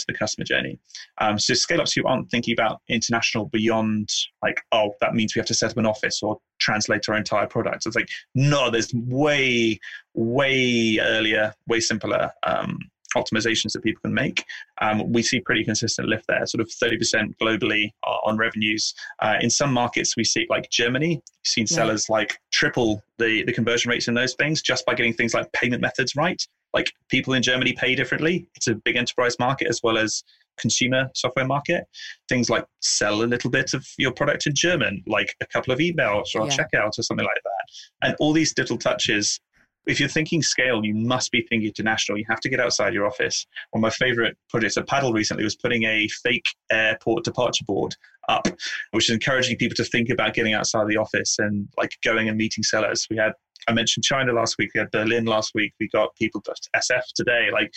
of 0.00 0.06
the 0.06 0.14
customer 0.14 0.44
journey. 0.44 0.78
Um, 1.18 1.38
so 1.38 1.54
scale 1.54 1.80
ups 1.80 1.92
who 1.92 2.06
aren't 2.06 2.30
thinking 2.30 2.52
about 2.52 2.80
international 2.88 3.46
beyond 3.46 4.08
like, 4.42 4.60
oh, 4.72 4.94
that 5.00 5.14
means 5.14 5.34
we 5.34 5.40
have 5.40 5.46
to 5.46 5.54
set 5.54 5.70
up 5.70 5.76
an 5.76 5.86
office 5.86 6.22
or 6.22 6.38
translate 6.58 7.08
our 7.08 7.16
entire 7.16 7.46
product. 7.46 7.82
So 7.82 7.88
it's 7.88 7.96
like, 7.96 8.08
no, 8.34 8.70
there's 8.70 8.92
way, 8.94 9.78
way 10.14 10.98
earlier, 11.00 11.54
way 11.68 11.80
simpler 11.80 12.30
um, 12.44 12.78
optimizations 13.20 13.72
that 13.72 13.82
people 13.82 14.00
can 14.02 14.14
make. 14.14 14.44
Um, 14.80 15.12
we 15.12 15.22
see 15.22 15.40
pretty 15.40 15.64
consistent 15.64 16.08
lift 16.08 16.26
there, 16.28 16.44
sort 16.46 16.60
of 16.60 16.68
30% 16.68 17.34
globally 17.40 17.90
on 18.04 18.36
revenues. 18.36 18.94
Uh, 19.20 19.36
in 19.40 19.50
some 19.50 19.72
markets, 19.72 20.16
we 20.16 20.24
see 20.24 20.46
like 20.48 20.70
Germany, 20.70 21.16
we've 21.16 21.22
seen 21.44 21.66
yeah. 21.68 21.76
sellers 21.76 22.08
like 22.08 22.38
triple 22.52 23.02
the, 23.18 23.44
the 23.44 23.52
conversion 23.52 23.90
rates 23.90 24.08
in 24.08 24.14
those 24.14 24.34
things 24.34 24.62
just 24.62 24.84
by 24.86 24.94
getting 24.94 25.12
things 25.12 25.34
like 25.34 25.50
payment 25.52 25.82
methods 25.82 26.16
right. 26.16 26.46
Like 26.74 26.92
people 27.08 27.34
in 27.34 27.42
Germany 27.42 27.74
pay 27.74 27.94
differently. 27.94 28.46
It's 28.54 28.68
a 28.68 28.74
big 28.74 28.96
enterprise 28.96 29.38
market 29.38 29.68
as 29.68 29.80
well 29.82 29.98
as 29.98 30.24
consumer 30.58 31.10
software 31.14 31.46
market. 31.46 31.84
Things 32.28 32.48
like 32.48 32.64
sell 32.80 33.22
a 33.22 33.26
little 33.26 33.50
bit 33.50 33.74
of 33.74 33.86
your 33.98 34.12
product 34.12 34.46
in 34.46 34.54
German, 34.54 35.02
like 35.06 35.34
a 35.40 35.46
couple 35.46 35.72
of 35.72 35.78
emails 35.78 36.34
or 36.34 36.46
yeah. 36.46 36.56
checkout 36.56 36.98
or 36.98 37.02
something 37.02 37.26
like 37.26 37.42
that. 37.44 38.08
And 38.08 38.16
all 38.20 38.32
these 38.32 38.54
little 38.56 38.78
touches 38.78 39.40
if 39.86 39.98
you're 39.98 40.08
thinking 40.08 40.42
scale, 40.42 40.84
you 40.84 40.94
must 40.94 41.30
be 41.32 41.44
thinking 41.48 41.68
international. 41.68 42.18
You 42.18 42.24
have 42.28 42.40
to 42.40 42.48
get 42.48 42.60
outside 42.60 42.94
your 42.94 43.06
office. 43.06 43.46
One 43.70 43.80
of 43.80 43.82
my 43.82 43.90
favorite 43.90 44.36
projects 44.48 44.76
at 44.76 44.86
Paddle 44.86 45.12
recently 45.12 45.44
was 45.44 45.56
putting 45.56 45.84
a 45.84 46.08
fake 46.22 46.46
airport 46.70 47.24
departure 47.24 47.64
board 47.66 47.94
up, 48.28 48.46
which 48.92 49.08
is 49.08 49.14
encouraging 49.14 49.56
people 49.56 49.76
to 49.76 49.84
think 49.84 50.08
about 50.08 50.34
getting 50.34 50.54
outside 50.54 50.86
the 50.88 50.96
office 50.96 51.36
and 51.38 51.68
like 51.76 51.92
going 52.04 52.28
and 52.28 52.38
meeting 52.38 52.62
sellers. 52.62 53.06
We 53.10 53.16
had, 53.16 53.32
I 53.68 53.72
mentioned 53.72 54.04
China 54.04 54.32
last 54.32 54.56
week, 54.58 54.70
we 54.74 54.78
had 54.78 54.90
Berlin 54.90 55.24
last 55.24 55.52
week, 55.54 55.72
we 55.80 55.88
got 55.88 56.14
people 56.16 56.42
SF 56.76 57.02
today. 57.14 57.48
Like, 57.52 57.72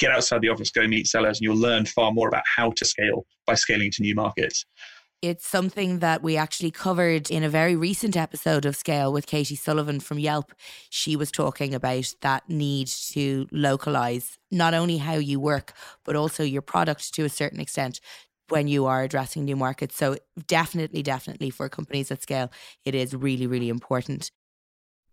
get 0.00 0.10
outside 0.10 0.40
the 0.40 0.48
office, 0.48 0.70
go 0.70 0.86
meet 0.86 1.06
sellers, 1.06 1.38
and 1.38 1.44
you'll 1.44 1.56
learn 1.56 1.86
far 1.86 2.12
more 2.12 2.28
about 2.28 2.42
how 2.56 2.72
to 2.76 2.84
scale 2.84 3.26
by 3.46 3.54
scaling 3.54 3.90
to 3.92 4.02
new 4.02 4.14
markets. 4.14 4.64
It's 5.24 5.46
something 5.46 6.00
that 6.00 6.22
we 6.22 6.36
actually 6.36 6.70
covered 6.70 7.30
in 7.30 7.42
a 7.42 7.48
very 7.48 7.74
recent 7.74 8.14
episode 8.14 8.66
of 8.66 8.76
Scale 8.76 9.10
with 9.10 9.26
Katie 9.26 9.56
Sullivan 9.56 9.98
from 10.00 10.18
Yelp. 10.18 10.52
She 10.90 11.16
was 11.16 11.32
talking 11.32 11.72
about 11.72 12.14
that 12.20 12.46
need 12.50 12.88
to 12.88 13.48
localize 13.50 14.38
not 14.50 14.74
only 14.74 14.98
how 14.98 15.14
you 15.14 15.40
work, 15.40 15.72
but 16.04 16.14
also 16.14 16.42
your 16.42 16.60
product 16.60 17.14
to 17.14 17.24
a 17.24 17.30
certain 17.30 17.58
extent 17.58 18.00
when 18.50 18.68
you 18.68 18.84
are 18.84 19.02
addressing 19.02 19.46
new 19.46 19.56
markets. 19.56 19.96
So, 19.96 20.18
definitely, 20.46 21.02
definitely 21.02 21.48
for 21.48 21.70
companies 21.70 22.10
at 22.10 22.20
scale, 22.20 22.52
it 22.84 22.94
is 22.94 23.16
really, 23.16 23.46
really 23.46 23.70
important. 23.70 24.30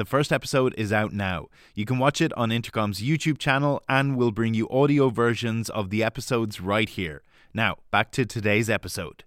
The 0.00 0.06
first 0.06 0.32
episode 0.32 0.74
is 0.78 0.94
out 0.94 1.12
now. 1.12 1.48
You 1.74 1.84
can 1.84 1.98
watch 1.98 2.22
it 2.22 2.32
on 2.32 2.50
Intercom's 2.50 3.02
YouTube 3.02 3.36
channel 3.36 3.82
and 3.86 4.16
we'll 4.16 4.30
bring 4.30 4.54
you 4.54 4.66
audio 4.70 5.10
versions 5.10 5.68
of 5.68 5.90
the 5.90 6.02
episodes 6.02 6.58
right 6.58 6.88
here. 6.88 7.22
Now, 7.52 7.76
back 7.90 8.10
to 8.12 8.24
today's 8.24 8.70
episode. 8.70 9.24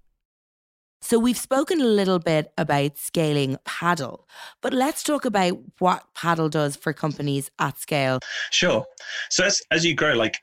So, 1.00 1.20
we've 1.20 1.38
spoken 1.38 1.80
a 1.80 1.86
little 1.86 2.18
bit 2.18 2.52
about 2.58 2.98
scaling 2.98 3.58
Paddle, 3.66 4.28
but 4.64 4.74
let's 4.74 5.04
talk 5.04 5.26
about 5.26 5.60
what 5.78 6.08
Paddle 6.16 6.50
does 6.50 6.76
for 6.76 6.92
companies 6.92 7.52
at 7.60 7.78
scale. 7.78 8.18
Sure. 8.50 8.84
So, 9.30 9.46
as, 9.46 9.62
as 9.70 9.86
you 9.86 9.94
grow, 9.94 10.14
like 10.14 10.40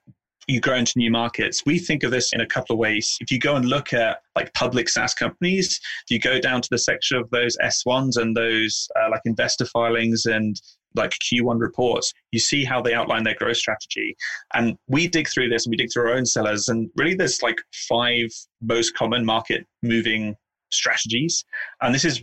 you 0.51 0.61
grow 0.61 0.77
into 0.77 0.95
new 0.97 1.11
markets. 1.11 1.63
We 1.65 1.79
think 1.79 2.03
of 2.03 2.11
this 2.11 2.33
in 2.33 2.41
a 2.41 2.47
couple 2.47 2.75
of 2.75 2.79
ways. 2.79 3.17
If 3.21 3.31
you 3.31 3.39
go 3.39 3.57
and 3.57 3.65
look 3.65 3.93
at 3.93 4.23
like 4.37 4.53
public 4.55 4.89
SaaS 4.89 5.15
companies, 5.15 5.81
if 6.07 6.11
you 6.11 6.19
go 6.19 6.41
down 6.41 6.63
to 6.63 6.69
the 6.71 6.79
section 6.79 7.19
of 7.19 7.31
those 7.31 7.57
S1s 7.63 8.17
and 8.17 8.37
those 8.37 8.89
uh, 9.01 9.11
like 9.11 9.23
investor 9.25 9.67
filings 9.67 10.27
and 10.27 10.61
like 10.97 11.13
Q1 11.13 11.61
reports, 11.61 12.13
you 12.33 12.41
see 12.41 12.65
how 12.65 12.83
they 12.83 12.95
outline 12.95 13.23
their 13.23 13.37
growth 13.37 13.59
strategy. 13.59 14.17
And 14.55 14.77
we 14.89 15.07
dig 15.07 15.29
through 15.29 15.49
this 15.49 15.67
and 15.67 15.71
we 15.71 15.77
dig 15.77 15.93
through 15.93 16.11
our 16.11 16.17
own 16.17 16.27
sellers. 16.27 16.69
And 16.69 16.91
really, 16.97 17.15
there's 17.15 17.43
like 17.43 17.59
five 17.89 18.29
most 18.61 18.97
common 18.97 19.25
market 19.25 19.67
moving 19.83 20.35
strategies. 20.71 21.45
And 21.81 21.95
this 21.95 22.05
is 22.05 22.23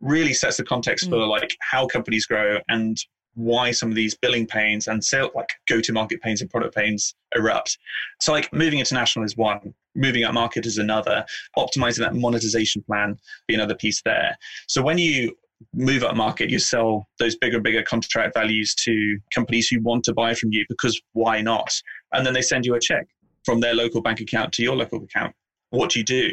really 0.00 0.32
sets 0.32 0.56
the 0.56 0.64
context 0.64 1.06
mm. 1.06 1.10
for 1.10 1.26
like 1.26 1.56
how 1.60 1.86
companies 1.86 2.26
grow 2.26 2.58
and 2.68 2.96
why 3.38 3.70
some 3.70 3.88
of 3.88 3.94
these 3.94 4.16
billing 4.16 4.46
pains 4.46 4.88
and 4.88 5.02
sale 5.02 5.30
like 5.34 5.50
go 5.68 5.80
to 5.80 5.92
market 5.92 6.20
pains 6.20 6.40
and 6.40 6.50
product 6.50 6.74
pains 6.74 7.14
erupt. 7.36 7.78
So 8.20 8.32
like 8.32 8.52
moving 8.52 8.80
international 8.80 9.24
is 9.24 9.36
one, 9.36 9.72
moving 9.94 10.24
up 10.24 10.34
market 10.34 10.66
is 10.66 10.76
another, 10.76 11.24
optimizing 11.56 12.00
that 12.00 12.16
monetization 12.16 12.82
plan 12.82 13.16
be 13.46 13.54
another 13.54 13.76
piece 13.76 14.02
there. 14.02 14.36
So 14.66 14.82
when 14.82 14.98
you 14.98 15.36
move 15.72 16.02
up 16.02 16.16
market, 16.16 16.50
you 16.50 16.58
sell 16.58 17.06
those 17.20 17.36
bigger 17.36 17.56
and 17.56 17.64
bigger 17.64 17.82
contract 17.82 18.34
values 18.34 18.74
to 18.74 19.18
companies 19.32 19.68
who 19.68 19.80
want 19.82 20.04
to 20.04 20.12
buy 20.12 20.34
from 20.34 20.52
you 20.52 20.64
because 20.68 21.00
why 21.12 21.40
not? 21.40 21.70
And 22.12 22.26
then 22.26 22.34
they 22.34 22.42
send 22.42 22.66
you 22.66 22.74
a 22.74 22.80
check 22.80 23.06
from 23.44 23.60
their 23.60 23.74
local 23.74 24.02
bank 24.02 24.20
account 24.20 24.52
to 24.54 24.64
your 24.64 24.74
local 24.74 25.02
account. 25.02 25.32
What 25.70 25.90
do 25.90 26.00
you 26.00 26.04
do? 26.04 26.30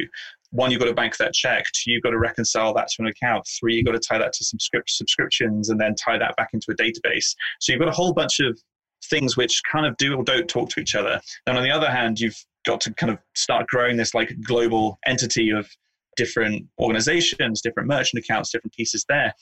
One, 0.50 0.70
you've 0.70 0.80
got 0.80 0.86
to 0.86 0.94
bank 0.94 1.16
that 1.18 1.32
check. 1.32 1.64
Two, 1.74 1.92
you've 1.92 2.02
got 2.02 2.10
to 2.10 2.18
reconcile 2.18 2.72
that 2.74 2.88
to 2.88 3.02
an 3.02 3.08
account. 3.08 3.46
Three, 3.58 3.76
you've 3.76 3.86
got 3.86 3.92
to 3.92 4.00
tie 4.00 4.18
that 4.18 4.32
to 4.32 4.44
some 4.44 4.58
script 4.58 4.90
subscriptions 4.90 5.70
and 5.70 5.80
then 5.80 5.94
tie 5.94 6.18
that 6.18 6.36
back 6.36 6.50
into 6.52 6.66
a 6.70 6.74
database. 6.74 7.34
So 7.60 7.72
you've 7.72 7.80
got 7.80 7.88
a 7.88 7.92
whole 7.92 8.12
bunch 8.12 8.40
of 8.40 8.58
things 9.04 9.36
which 9.36 9.60
kind 9.70 9.86
of 9.86 9.96
do 9.96 10.14
or 10.14 10.24
don't 10.24 10.48
talk 10.48 10.70
to 10.70 10.80
each 10.80 10.94
other. 10.94 11.20
And 11.46 11.56
on 11.56 11.64
the 11.64 11.70
other 11.70 11.90
hand, 11.90 12.18
you've 12.18 12.36
got 12.64 12.80
to 12.82 12.94
kind 12.94 13.12
of 13.12 13.18
start 13.34 13.66
growing 13.68 13.96
this 13.96 14.14
like 14.14 14.34
global 14.42 14.98
entity 15.06 15.50
of 15.50 15.68
different 16.16 16.66
organizations, 16.78 17.60
different 17.60 17.88
merchant 17.88 18.24
accounts, 18.24 18.50
different 18.50 18.72
pieces 18.72 19.04
there. 19.08 19.32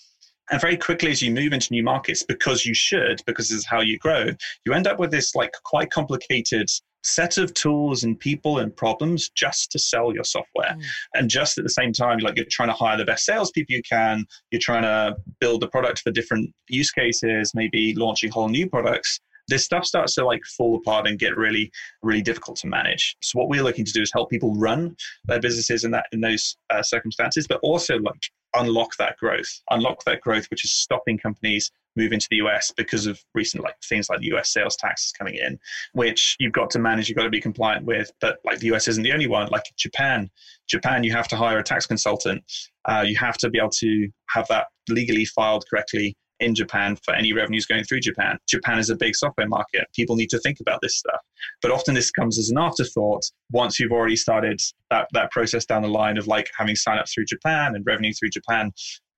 And 0.50 0.61
very 0.61 0.76
quickly, 0.76 1.11
as 1.11 1.22
you 1.22 1.30
move 1.30 1.52
into 1.52 1.72
new 1.72 1.83
markets, 1.83 2.22
because 2.22 2.66
you 2.66 2.74
should, 2.74 3.22
because 3.26 3.48
this 3.48 3.59
is 3.59 3.66
how 3.66 3.80
you 3.80 3.98
grow, 3.98 4.26
you 4.66 4.72
end 4.74 4.87
up 4.87 4.98
with 4.98 5.11
this 5.11 5.35
like 5.35 5.52
quite 5.64 5.90
complicated 5.90 6.68
set 7.02 7.38
of 7.38 7.52
tools 7.54 8.02
and 8.04 8.18
people 8.18 8.59
and 8.59 8.74
problems 8.76 9.28
just 9.30 9.70
to 9.70 9.78
sell 9.78 10.12
your 10.14 10.24
software. 10.24 10.74
Mm. 10.74 10.83
And 11.14 11.30
just 11.30 11.59
at 11.59 11.64
the 11.64 11.70
same 11.70 11.92
time, 11.92 12.18
like 12.18 12.37
you're 12.37 12.46
trying 12.50 12.70
to 12.70 12.74
hire 12.74 12.96
the 12.96 13.04
best 13.04 13.24
salespeople 13.26 13.74
you 13.74 13.83
can, 13.83 14.24
you're 14.50 14.61
trying 14.61 14.83
to 14.83 15.16
build 15.38 15.61
the 15.61 15.68
product 15.68 16.00
for 16.00 16.11
different 16.11 16.52
use 16.68 16.90
cases, 16.90 17.52
maybe 17.54 17.94
launching 17.94 18.30
whole 18.30 18.48
new 18.48 18.68
products. 18.68 19.20
this 19.48 19.64
stuff 19.64 19.85
starts 19.85 20.14
to 20.14 20.24
like 20.24 20.42
fall 20.57 20.76
apart 20.76 21.07
and 21.07 21.18
get 21.18 21.37
really, 21.37 21.70
really 22.02 22.22
difficult 22.22 22.57
to 22.59 22.66
manage. 22.66 23.16
So 23.20 23.38
what 23.38 23.48
we're 23.48 23.62
looking 23.62 23.85
to 23.85 23.92
do 23.92 24.02
is 24.02 24.11
help 24.12 24.30
people 24.30 24.54
run 24.54 24.96
their 25.24 25.40
businesses 25.40 25.85
in 25.85 25.90
that 25.92 26.07
in 26.12 26.20
those 26.20 26.57
uh, 26.70 26.83
circumstances, 26.83 27.46
but 27.46 27.61
also 27.62 27.98
like 27.98 28.30
unlock 28.54 28.96
that 28.96 29.16
growth, 29.18 29.60
unlock 29.70 30.04
that 30.04 30.20
growth, 30.20 30.46
which 30.50 30.64
is 30.64 30.72
stopping 30.72 31.18
companies 31.18 31.70
move 31.96 32.12
into 32.12 32.26
the 32.30 32.36
US 32.36 32.72
because 32.76 33.06
of 33.06 33.20
recent 33.34 33.62
like 33.62 33.76
things 33.84 34.08
like 34.08 34.20
the 34.20 34.34
US 34.34 34.52
sales 34.52 34.76
taxes 34.76 35.12
coming 35.12 35.34
in, 35.36 35.58
which 35.92 36.36
you've 36.38 36.52
got 36.52 36.70
to 36.70 36.78
manage, 36.78 37.08
you've 37.08 37.16
got 37.16 37.24
to 37.24 37.30
be 37.30 37.40
compliant 37.40 37.84
with. 37.84 38.10
But 38.20 38.38
like 38.44 38.58
the 38.58 38.72
US 38.74 38.88
isn't 38.88 39.02
the 39.02 39.12
only 39.12 39.26
one. 39.26 39.48
Like 39.50 39.64
Japan, 39.76 40.30
Japan, 40.68 41.04
you 41.04 41.12
have 41.12 41.28
to 41.28 41.36
hire 41.36 41.58
a 41.58 41.62
tax 41.62 41.86
consultant. 41.86 42.42
Uh, 42.84 43.04
you 43.06 43.16
have 43.16 43.36
to 43.38 43.50
be 43.50 43.58
able 43.58 43.70
to 43.70 44.08
have 44.28 44.46
that 44.48 44.66
legally 44.88 45.24
filed 45.24 45.64
correctly 45.68 46.16
in 46.44 46.54
Japan 46.54 46.96
for 47.04 47.14
any 47.14 47.33
revenues 47.33 47.66
going 47.66 47.85
through 47.85 48.00
Japan. 48.00 48.38
Japan 48.48 48.78
is 48.78 48.90
a 48.90 48.96
big 48.96 49.16
software 49.16 49.48
market. 49.48 49.87
People 49.94 50.16
need 50.16 50.30
to 50.30 50.38
think 50.40 50.61
about 50.61 50.80
this 50.83 50.96
stuff. 50.96 51.20
But 51.62 51.70
often 51.70 51.94
this 51.94 52.11
comes 52.11 52.38
as 52.38 52.50
an 52.50 52.59
afterthought 52.59 53.22
once 53.50 53.80
you've 53.80 53.92
already 53.92 54.16
started 54.16 54.61
that, 54.90 55.09
that 55.12 55.30
process 55.30 55.64
down 55.64 55.83
the 55.83 55.88
line 55.88 56.18
of 56.18 56.26
like 56.26 56.50
having 56.57 56.74
signups 56.74 57.14
through 57.14 57.24
Japan 57.24 57.74
and 57.74 57.85
revenue 57.87 58.12
through 58.12 58.30
Japan, 58.30 58.72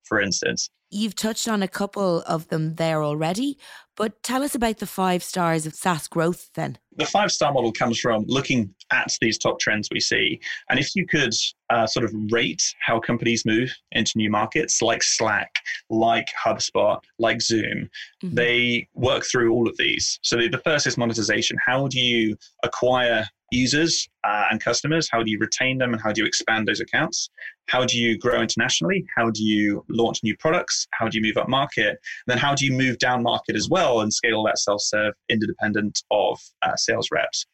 for 0.04 0.20
instance. 0.20 0.70
You've 0.90 1.16
touched 1.16 1.48
on 1.48 1.62
a 1.62 1.68
couple 1.68 2.22
of 2.22 2.48
them 2.48 2.76
there 2.76 3.02
already, 3.02 3.58
but 3.96 4.22
tell 4.22 4.44
us 4.44 4.54
about 4.54 4.78
the 4.78 4.86
five 4.86 5.22
stars 5.22 5.66
of 5.66 5.74
SaaS 5.74 6.06
growth 6.06 6.50
then. 6.54 6.78
The 6.96 7.06
five 7.06 7.32
star 7.32 7.52
model 7.52 7.72
comes 7.72 7.98
from 7.98 8.24
looking 8.28 8.72
at 8.92 9.16
these 9.20 9.36
top 9.36 9.58
trends 9.58 9.88
we 9.90 10.00
see. 10.00 10.40
And 10.70 10.78
if 10.78 10.94
you 10.94 11.06
could 11.06 11.34
uh, 11.70 11.86
sort 11.86 12.04
of 12.04 12.14
rate 12.30 12.62
how 12.80 13.00
companies 13.00 13.44
move 13.44 13.74
into 13.92 14.12
new 14.16 14.30
markets 14.30 14.80
like 14.80 15.02
Slack, 15.02 15.50
like 15.90 16.26
HubSpot, 16.44 17.00
like 17.18 17.42
Zoom, 17.42 17.88
mm-hmm. 18.22 18.34
they 18.34 18.88
work 18.94 19.24
through 19.24 19.52
all 19.52 19.68
of 19.68 19.76
these. 19.78 20.20
So 20.22 20.36
the, 20.36 20.48
the 20.48 20.58
first 20.58 20.86
is 20.86 20.96
monetization. 20.96 21.56
How 21.64 21.88
do 21.88 21.98
you 21.98 22.36
acquire 22.62 23.26
users 23.50 24.08
uh, 24.24 24.46
and 24.50 24.62
customers? 24.62 25.08
How 25.10 25.22
do 25.22 25.30
you 25.30 25.38
retain 25.38 25.78
them 25.78 25.92
and 25.92 26.02
how 26.02 26.12
do 26.12 26.20
you 26.20 26.26
expand 26.26 26.66
those 26.66 26.80
accounts? 26.80 27.30
How 27.68 27.84
do 27.84 27.98
you 27.98 28.18
grow 28.18 28.40
internationally? 28.40 29.04
How 29.16 29.30
do 29.30 29.42
you 29.42 29.84
launch 29.88 30.22
new 30.22 30.36
products? 30.36 30.86
How 30.92 31.08
do 31.08 31.18
you 31.18 31.22
move 31.22 31.36
up 31.36 31.48
market? 31.48 31.88
And 31.88 31.98
then 32.26 32.38
how 32.38 32.54
do 32.54 32.64
you 32.64 32.72
move 32.72 32.98
down 32.98 33.22
market 33.22 33.56
as 33.56 33.68
well 33.68 34.00
and 34.00 34.12
scale 34.12 34.42
that 34.44 34.58
self 34.58 34.82
serve 34.82 35.14
independent 35.28 36.02
of 36.10 36.40
uh, 36.62 36.76
sales 36.76 37.08
reps? 37.12 37.46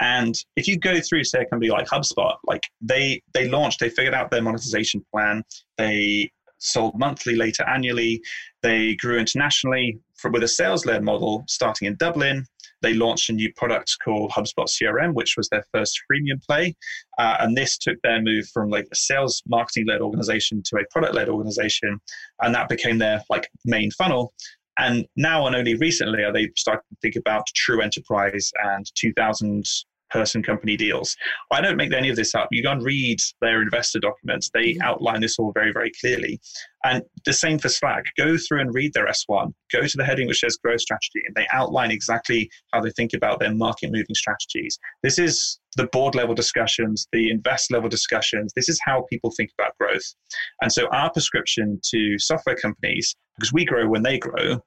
And 0.00 0.34
if 0.56 0.68
you 0.68 0.78
go 0.78 1.00
through, 1.00 1.24
say, 1.24 1.40
a 1.40 1.46
company 1.46 1.70
like 1.70 1.86
HubSpot, 1.86 2.36
like 2.46 2.62
they 2.82 3.22
they 3.32 3.48
launched, 3.48 3.80
they 3.80 3.88
figured 3.88 4.14
out 4.14 4.30
their 4.30 4.42
monetization 4.42 5.04
plan, 5.10 5.42
they 5.78 6.30
sold 6.58 6.98
monthly, 6.98 7.34
later 7.34 7.64
annually, 7.68 8.20
they 8.62 8.94
grew 8.96 9.18
internationally 9.18 9.98
for, 10.16 10.30
with 10.30 10.42
a 10.42 10.48
sales 10.48 10.86
led 10.86 11.02
model 11.02 11.44
starting 11.48 11.86
in 11.86 11.96
Dublin 11.96 12.44
they 12.82 12.94
launched 12.94 13.30
a 13.30 13.32
new 13.32 13.52
product 13.54 13.96
called 14.04 14.30
HubSpot 14.30 14.68
CRM, 14.68 15.14
which 15.14 15.34
was 15.36 15.48
their 15.48 15.64
first 15.72 16.00
freemium 16.10 16.44
play. 16.46 16.76
Uh, 17.18 17.36
and 17.40 17.56
this 17.56 17.78
took 17.78 18.00
their 18.02 18.20
move 18.20 18.46
from 18.52 18.70
like 18.70 18.86
a 18.92 18.96
sales 18.96 19.42
marketing 19.46 19.86
led 19.86 20.00
organization 20.00 20.62
to 20.66 20.76
a 20.76 20.84
product 20.90 21.14
led 21.14 21.28
organization. 21.28 21.98
And 22.42 22.54
that 22.54 22.68
became 22.68 22.98
their 22.98 23.22
like 23.30 23.48
main 23.64 23.90
funnel. 23.92 24.32
And 24.78 25.06
now 25.16 25.46
and 25.46 25.56
only 25.56 25.74
recently 25.76 26.22
are 26.22 26.32
they 26.32 26.50
starting 26.56 26.84
to 26.90 26.96
think 27.00 27.16
about 27.16 27.46
true 27.54 27.80
enterprise 27.80 28.52
and 28.62 28.86
2000 28.94 29.64
person 30.10 30.42
company 30.42 30.76
deals. 30.76 31.16
I 31.50 31.60
don't 31.60 31.76
make 31.76 31.92
any 31.92 32.08
of 32.08 32.16
this 32.16 32.34
up. 32.34 32.48
You 32.50 32.62
go 32.62 32.72
and 32.72 32.82
read 32.82 33.18
their 33.40 33.62
investor 33.62 33.98
documents. 33.98 34.50
They 34.52 34.72
mm-hmm. 34.72 34.82
outline 34.82 35.20
this 35.20 35.38
all 35.38 35.52
very, 35.52 35.72
very 35.72 35.92
clearly. 36.00 36.40
And 36.84 37.02
the 37.24 37.32
same 37.32 37.58
for 37.58 37.68
Slack. 37.68 38.04
Go 38.16 38.36
through 38.36 38.60
and 38.60 38.74
read 38.74 38.92
their 38.94 39.06
S1. 39.06 39.52
Go 39.72 39.82
to 39.82 39.96
the 39.96 40.04
heading 40.04 40.28
which 40.28 40.40
says 40.40 40.56
growth 40.56 40.80
strategy, 40.80 41.22
and 41.26 41.34
they 41.34 41.46
outline 41.52 41.90
exactly 41.90 42.48
how 42.72 42.80
they 42.80 42.90
think 42.90 43.12
about 43.14 43.40
their 43.40 43.52
market 43.52 43.90
moving 43.90 44.14
strategies. 44.14 44.78
This 45.02 45.18
is 45.18 45.58
the 45.76 45.88
board 45.88 46.14
level 46.14 46.34
discussions, 46.34 47.08
the 47.12 47.30
invest 47.30 47.72
level 47.72 47.88
discussions. 47.88 48.52
This 48.54 48.68
is 48.68 48.80
how 48.84 49.04
people 49.10 49.32
think 49.36 49.50
about 49.58 49.76
growth. 49.78 50.14
And 50.62 50.72
so 50.72 50.86
our 50.88 51.10
prescription 51.12 51.80
to 51.90 52.18
software 52.18 52.56
companies, 52.56 53.14
because 53.36 53.52
we 53.52 53.64
grow 53.64 53.88
when 53.88 54.02
they 54.02 54.18
grow, 54.18 54.60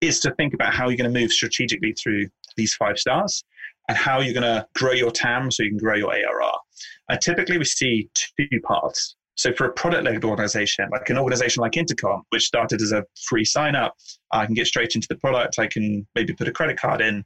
is 0.00 0.20
to 0.20 0.34
think 0.34 0.54
about 0.54 0.74
how 0.74 0.88
you're 0.88 0.96
going 0.96 1.12
to 1.12 1.20
move 1.20 1.32
strategically 1.32 1.92
through 1.92 2.26
these 2.56 2.74
five 2.74 2.98
stars 2.98 3.44
and 3.88 3.96
how 3.96 4.20
you're 4.20 4.34
going 4.34 4.42
to 4.42 4.66
grow 4.74 4.92
your 4.92 5.10
TAM 5.10 5.50
so 5.50 5.62
you 5.62 5.70
can 5.70 5.78
grow 5.78 5.94
your 5.94 6.12
ARR. 6.12 6.52
And 7.08 7.20
typically 7.20 7.58
we 7.58 7.64
see 7.64 8.08
two 8.14 8.48
paths. 8.66 9.16
So 9.36 9.52
for 9.52 9.66
a 9.66 9.72
product-led 9.72 10.24
organization, 10.24 10.88
like 10.90 11.10
an 11.10 11.18
organization 11.18 11.60
like 11.60 11.76
Intercom, 11.76 12.22
which 12.30 12.44
started 12.44 12.80
as 12.80 12.92
a 12.92 13.04
free 13.28 13.44
sign-up, 13.44 13.94
I 14.32 14.46
can 14.46 14.54
get 14.54 14.66
straight 14.66 14.94
into 14.94 15.06
the 15.08 15.16
product. 15.16 15.58
I 15.58 15.66
can 15.66 16.06
maybe 16.14 16.32
put 16.32 16.48
a 16.48 16.52
credit 16.52 16.78
card 16.78 17.02
in, 17.02 17.22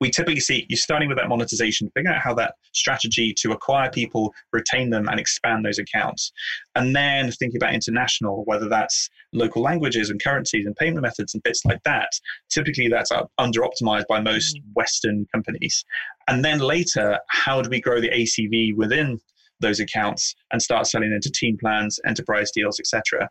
we 0.00 0.10
typically 0.10 0.40
see 0.40 0.66
you 0.68 0.76
starting 0.76 1.08
with 1.08 1.18
that 1.18 1.28
monetization, 1.28 1.90
figure 1.96 2.12
out 2.12 2.20
how 2.20 2.34
that 2.34 2.54
strategy 2.72 3.34
to 3.38 3.52
acquire 3.52 3.90
people, 3.90 4.32
retain 4.52 4.90
them, 4.90 5.08
and 5.08 5.18
expand 5.18 5.64
those 5.64 5.78
accounts. 5.78 6.32
And 6.74 6.94
then 6.94 7.30
thinking 7.32 7.56
about 7.56 7.74
international, 7.74 8.44
whether 8.44 8.68
that's 8.68 9.08
local 9.32 9.62
languages 9.62 10.10
and 10.10 10.22
currencies 10.22 10.66
and 10.66 10.76
payment 10.76 11.02
methods 11.02 11.34
and 11.34 11.42
bits 11.42 11.64
like 11.64 11.82
that. 11.84 12.10
Typically, 12.50 12.88
that's 12.88 13.10
under 13.38 13.60
optimized 13.62 14.06
by 14.08 14.20
most 14.20 14.56
mm. 14.56 14.62
Western 14.74 15.26
companies. 15.34 15.84
And 16.28 16.44
then 16.44 16.58
later, 16.60 17.18
how 17.30 17.62
do 17.62 17.70
we 17.70 17.80
grow 17.80 18.00
the 18.00 18.10
ACV 18.10 18.76
within 18.76 19.18
those 19.60 19.80
accounts 19.80 20.34
and 20.52 20.62
start 20.62 20.86
selling 20.86 21.12
into 21.12 21.30
team 21.30 21.56
plans, 21.58 21.98
enterprise 22.06 22.50
deals, 22.50 22.78
etc. 22.78 23.28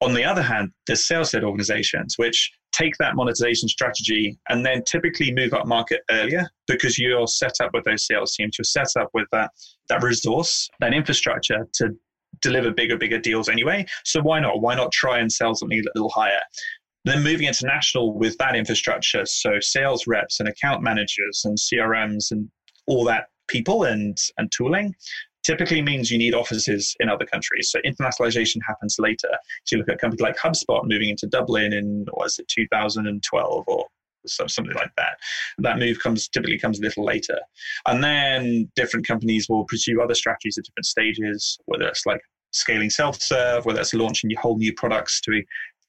On 0.00 0.14
the 0.14 0.24
other 0.24 0.42
hand, 0.42 0.70
there's 0.86 1.06
sales 1.06 1.32
led 1.34 1.42
organizations 1.42 2.14
which 2.16 2.52
take 2.76 2.96
that 2.98 3.16
monetization 3.16 3.68
strategy 3.68 4.38
and 4.48 4.64
then 4.64 4.82
typically 4.84 5.32
move 5.32 5.54
up 5.54 5.66
market 5.66 6.00
earlier 6.10 6.48
because 6.66 6.98
you're 6.98 7.26
set 7.26 7.52
up 7.60 7.70
with 7.72 7.84
those 7.84 8.06
sales 8.06 8.34
teams, 8.34 8.56
you're 8.58 8.64
set 8.64 8.88
up 9.00 9.08
with 9.14 9.26
that, 9.32 9.50
that 9.88 10.02
resource, 10.02 10.68
that 10.80 10.92
infrastructure 10.92 11.66
to 11.74 11.90
deliver 12.42 12.70
bigger, 12.70 12.98
bigger 12.98 13.18
deals 13.18 13.48
anyway. 13.48 13.84
So 14.04 14.20
why 14.20 14.40
not? 14.40 14.60
Why 14.60 14.74
not 14.74 14.92
try 14.92 15.18
and 15.18 15.30
sell 15.30 15.54
something 15.54 15.78
a 15.78 15.98
little 15.98 16.10
higher? 16.10 16.40
Then 17.04 17.22
moving 17.22 17.46
international 17.46 18.18
with 18.18 18.36
that 18.38 18.56
infrastructure, 18.56 19.24
so 19.26 19.60
sales 19.60 20.06
reps 20.06 20.40
and 20.40 20.48
account 20.48 20.82
managers 20.82 21.42
and 21.44 21.56
CRMs 21.56 22.32
and 22.32 22.50
all 22.86 23.04
that 23.04 23.26
people 23.48 23.84
and 23.84 24.18
and 24.38 24.50
tooling 24.50 24.92
typically 25.46 25.80
means 25.80 26.10
you 26.10 26.18
need 26.18 26.34
offices 26.34 26.96
in 26.98 27.08
other 27.08 27.24
countries. 27.24 27.70
So 27.70 27.78
internationalization 27.86 28.56
happens 28.66 28.96
later. 28.98 29.30
So 29.64 29.76
you 29.76 29.78
look 29.78 29.88
at 29.88 29.94
a 29.94 29.98
company 29.98 30.22
like 30.22 30.36
HubSpot 30.36 30.82
moving 30.84 31.08
into 31.08 31.28
Dublin 31.28 31.72
in, 31.72 32.04
was 32.12 32.38
it, 32.38 32.48
2012 32.48 33.64
or 33.68 33.86
something 34.26 34.74
like 34.74 34.90
that. 34.96 35.18
That 35.58 35.78
move 35.78 36.00
comes 36.00 36.28
typically 36.28 36.58
comes 36.58 36.80
a 36.80 36.82
little 36.82 37.04
later. 37.04 37.38
And 37.86 38.02
then 38.02 38.70
different 38.74 39.06
companies 39.06 39.48
will 39.48 39.64
pursue 39.64 40.02
other 40.02 40.14
strategies 40.14 40.58
at 40.58 40.64
different 40.64 40.86
stages, 40.86 41.56
whether 41.66 41.86
it's 41.86 42.04
like 42.06 42.20
scaling 42.50 42.90
self-serve, 42.90 43.64
whether 43.66 43.80
it's 43.80 43.94
launching 43.94 44.30
whole 44.40 44.56
new 44.56 44.72
products 44.72 45.20
to 45.20 45.42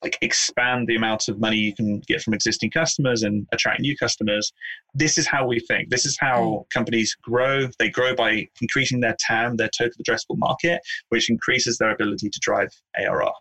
like 0.04 0.18
expand 0.22 0.88
the 0.88 0.96
amount 0.96 1.28
of 1.28 1.40
money 1.40 1.58
you 1.58 1.74
can 1.74 2.00
get 2.08 2.22
from 2.22 2.34
existing 2.34 2.72
customers 2.72 3.24
and 3.24 3.48
attract 3.52 3.82
new 3.82 3.96
customers. 3.98 4.52
This 4.94 5.18
is 5.18 5.28
how 5.28 5.48
we 5.48 5.60
think. 5.60 5.90
This 5.90 6.06
is 6.06 6.18
how 6.20 6.66
companies 6.72 7.16
grow. 7.22 7.68
They 7.80 7.90
grow 7.90 8.16
by 8.16 8.48
increasing 8.62 9.00
their 9.00 9.16
TAM, 9.20 9.58
their 9.58 9.70
total 9.70 9.96
addressable 10.04 10.38
market, 10.38 10.82
which 11.10 11.30
increases 11.30 11.78
their 11.78 11.92
ability 11.92 12.30
to 12.30 12.40
drive 12.42 12.70
ARR. 13.00 13.32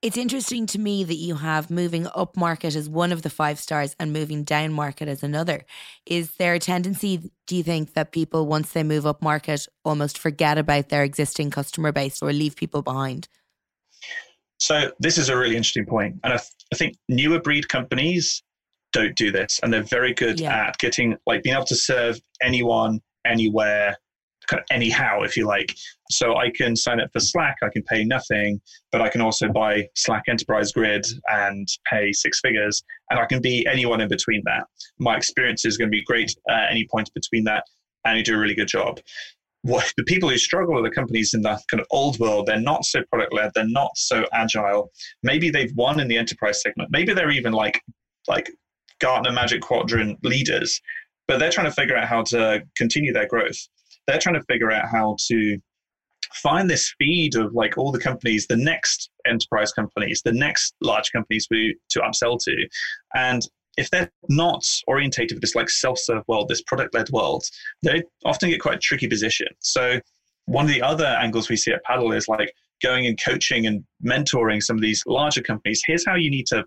It's 0.00 0.16
interesting 0.16 0.66
to 0.66 0.78
me 0.78 1.02
that 1.02 1.16
you 1.16 1.34
have 1.34 1.70
moving 1.70 2.06
up 2.14 2.36
market 2.36 2.76
as 2.76 2.88
one 2.88 3.10
of 3.10 3.22
the 3.22 3.30
five 3.30 3.58
stars 3.58 3.96
and 3.98 4.12
moving 4.12 4.44
down 4.44 4.72
market 4.72 5.08
as 5.08 5.24
another. 5.24 5.64
Is 6.06 6.36
there 6.36 6.54
a 6.54 6.60
tendency, 6.60 7.32
do 7.48 7.56
you 7.56 7.64
think, 7.64 7.94
that 7.94 8.12
people, 8.12 8.46
once 8.46 8.72
they 8.72 8.84
move 8.84 9.06
up 9.06 9.20
market, 9.20 9.66
almost 9.84 10.16
forget 10.16 10.56
about 10.56 10.88
their 10.88 11.02
existing 11.02 11.50
customer 11.50 11.90
base 11.90 12.22
or 12.22 12.32
leave 12.32 12.54
people 12.54 12.82
behind? 12.82 13.26
So 14.58 14.90
this 14.98 15.18
is 15.18 15.28
a 15.28 15.36
really 15.36 15.56
interesting 15.56 15.86
point, 15.86 16.16
and 16.24 16.32
I, 16.32 16.36
th- 16.36 16.50
I 16.72 16.76
think 16.76 16.96
newer 17.08 17.40
breed 17.40 17.68
companies 17.68 18.42
don't 18.92 19.14
do 19.14 19.30
this, 19.30 19.60
and 19.62 19.72
they're 19.72 19.82
very 19.82 20.12
good 20.12 20.40
yeah. 20.40 20.68
at 20.68 20.78
getting 20.78 21.16
like 21.26 21.42
being 21.42 21.54
able 21.54 21.66
to 21.66 21.76
serve 21.76 22.20
anyone, 22.42 23.00
anywhere, 23.24 23.96
kind 24.48 24.60
of 24.60 24.66
anyhow, 24.70 25.22
if 25.22 25.36
you 25.36 25.46
like. 25.46 25.74
So 26.10 26.36
I 26.36 26.50
can 26.50 26.74
sign 26.74 27.00
up 27.00 27.10
for 27.12 27.20
Slack, 27.20 27.56
I 27.62 27.68
can 27.68 27.84
pay 27.84 28.04
nothing, 28.04 28.60
but 28.90 29.00
I 29.00 29.08
can 29.08 29.20
also 29.20 29.48
buy 29.48 29.86
Slack 29.94 30.24
Enterprise 30.28 30.72
Grid 30.72 31.06
and 31.28 31.68
pay 31.90 32.12
six 32.12 32.40
figures, 32.40 32.82
and 33.10 33.20
I 33.20 33.26
can 33.26 33.40
be 33.40 33.66
anyone 33.70 34.00
in 34.00 34.08
between 34.08 34.42
that. 34.46 34.64
My 34.98 35.16
experience 35.16 35.64
is 35.64 35.76
going 35.76 35.88
to 35.88 35.96
be 35.96 36.02
great 36.04 36.34
at 36.50 36.70
any 36.70 36.86
point 36.90 37.10
between 37.14 37.44
that, 37.44 37.62
and 38.04 38.18
you 38.18 38.24
do 38.24 38.34
a 38.34 38.38
really 38.38 38.56
good 38.56 38.68
job 38.68 38.98
what 39.62 39.92
the 39.96 40.04
people 40.04 40.28
who 40.28 40.38
struggle 40.38 40.74
with 40.74 40.84
the 40.84 40.94
companies 40.94 41.34
in 41.34 41.42
that 41.42 41.60
kind 41.70 41.80
of 41.80 41.86
old 41.90 42.18
world, 42.18 42.46
they're 42.46 42.60
not 42.60 42.84
so 42.84 43.02
product 43.10 43.32
led, 43.32 43.50
they're 43.54 43.66
not 43.66 43.90
so 43.96 44.24
agile. 44.32 44.90
Maybe 45.22 45.50
they've 45.50 45.74
won 45.74 46.00
in 46.00 46.08
the 46.08 46.16
enterprise 46.16 46.62
segment. 46.62 46.90
Maybe 46.92 47.12
they're 47.12 47.30
even 47.30 47.52
like 47.52 47.80
like 48.28 48.50
Gartner 49.00 49.32
Magic 49.32 49.62
Quadrant 49.62 50.18
leaders, 50.24 50.80
but 51.26 51.38
they're 51.38 51.50
trying 51.50 51.66
to 51.66 51.72
figure 51.72 51.96
out 51.96 52.08
how 52.08 52.22
to 52.24 52.62
continue 52.76 53.12
their 53.12 53.28
growth. 53.28 53.56
They're 54.06 54.18
trying 54.18 54.36
to 54.36 54.44
figure 54.44 54.70
out 54.70 54.88
how 54.90 55.16
to 55.28 55.58
find 56.34 56.68
this 56.68 56.94
feed 56.98 57.36
of 57.36 57.52
like 57.54 57.78
all 57.78 57.92
the 57.92 57.98
companies, 57.98 58.46
the 58.46 58.56
next 58.56 59.10
enterprise 59.26 59.72
companies, 59.72 60.22
the 60.24 60.32
next 60.32 60.74
large 60.80 61.10
companies 61.12 61.46
we 61.50 61.76
to 61.90 62.00
upsell 62.00 62.38
to. 62.44 62.68
And 63.14 63.42
if 63.78 63.90
they're 63.90 64.10
not 64.28 64.64
orientated 64.86 65.36
for 65.36 65.40
this 65.40 65.54
like 65.54 65.70
self-serve 65.70 66.24
world, 66.26 66.48
this 66.48 66.62
product-led 66.62 67.08
world, 67.10 67.44
they 67.82 68.02
often 68.24 68.50
get 68.50 68.60
quite 68.60 68.74
a 68.74 68.80
tricky 68.80 69.06
position. 69.06 69.46
So 69.60 70.00
one 70.46 70.64
of 70.64 70.70
the 70.70 70.82
other 70.82 71.06
angles 71.06 71.48
we 71.48 71.56
see 71.56 71.72
at 71.72 71.84
Paddle 71.84 72.12
is 72.12 72.26
like 72.26 72.52
going 72.82 73.06
and 73.06 73.18
coaching 73.22 73.66
and 73.66 73.84
mentoring 74.04 74.62
some 74.62 74.76
of 74.76 74.82
these 74.82 75.02
larger 75.06 75.42
companies. 75.42 75.82
Here's 75.86 76.04
how 76.04 76.16
you 76.16 76.30
need 76.30 76.46
to 76.48 76.64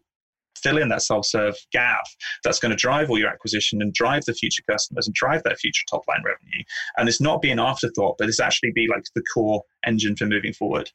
fill 0.57 0.77
in 0.77 0.89
that 0.89 1.01
self-serve 1.01 1.55
gap 1.71 2.03
that's 2.43 2.59
going 2.59 2.69
to 2.69 2.75
drive 2.75 3.09
all 3.09 3.17
your 3.17 3.29
acquisition 3.29 3.81
and 3.81 3.93
drive 3.93 4.23
the 4.25 4.33
future 4.33 4.63
customers 4.69 5.07
and 5.07 5.13
drive 5.13 5.41
that 5.43 5.57
future 5.57 5.83
top 5.89 6.03
line 6.07 6.21
revenue 6.23 6.63
and 6.97 7.07
it's 7.09 7.21
not 7.21 7.41
be 7.41 7.49
an 7.49 7.59
afterthought 7.59 8.15
but 8.19 8.27
it's 8.27 8.39
actually 8.39 8.71
be 8.71 8.85
like 8.87 9.03
the 9.15 9.23
core 9.33 9.63
engine 9.87 10.15
for 10.15 10.25
moving 10.25 10.53
forward 10.53 10.91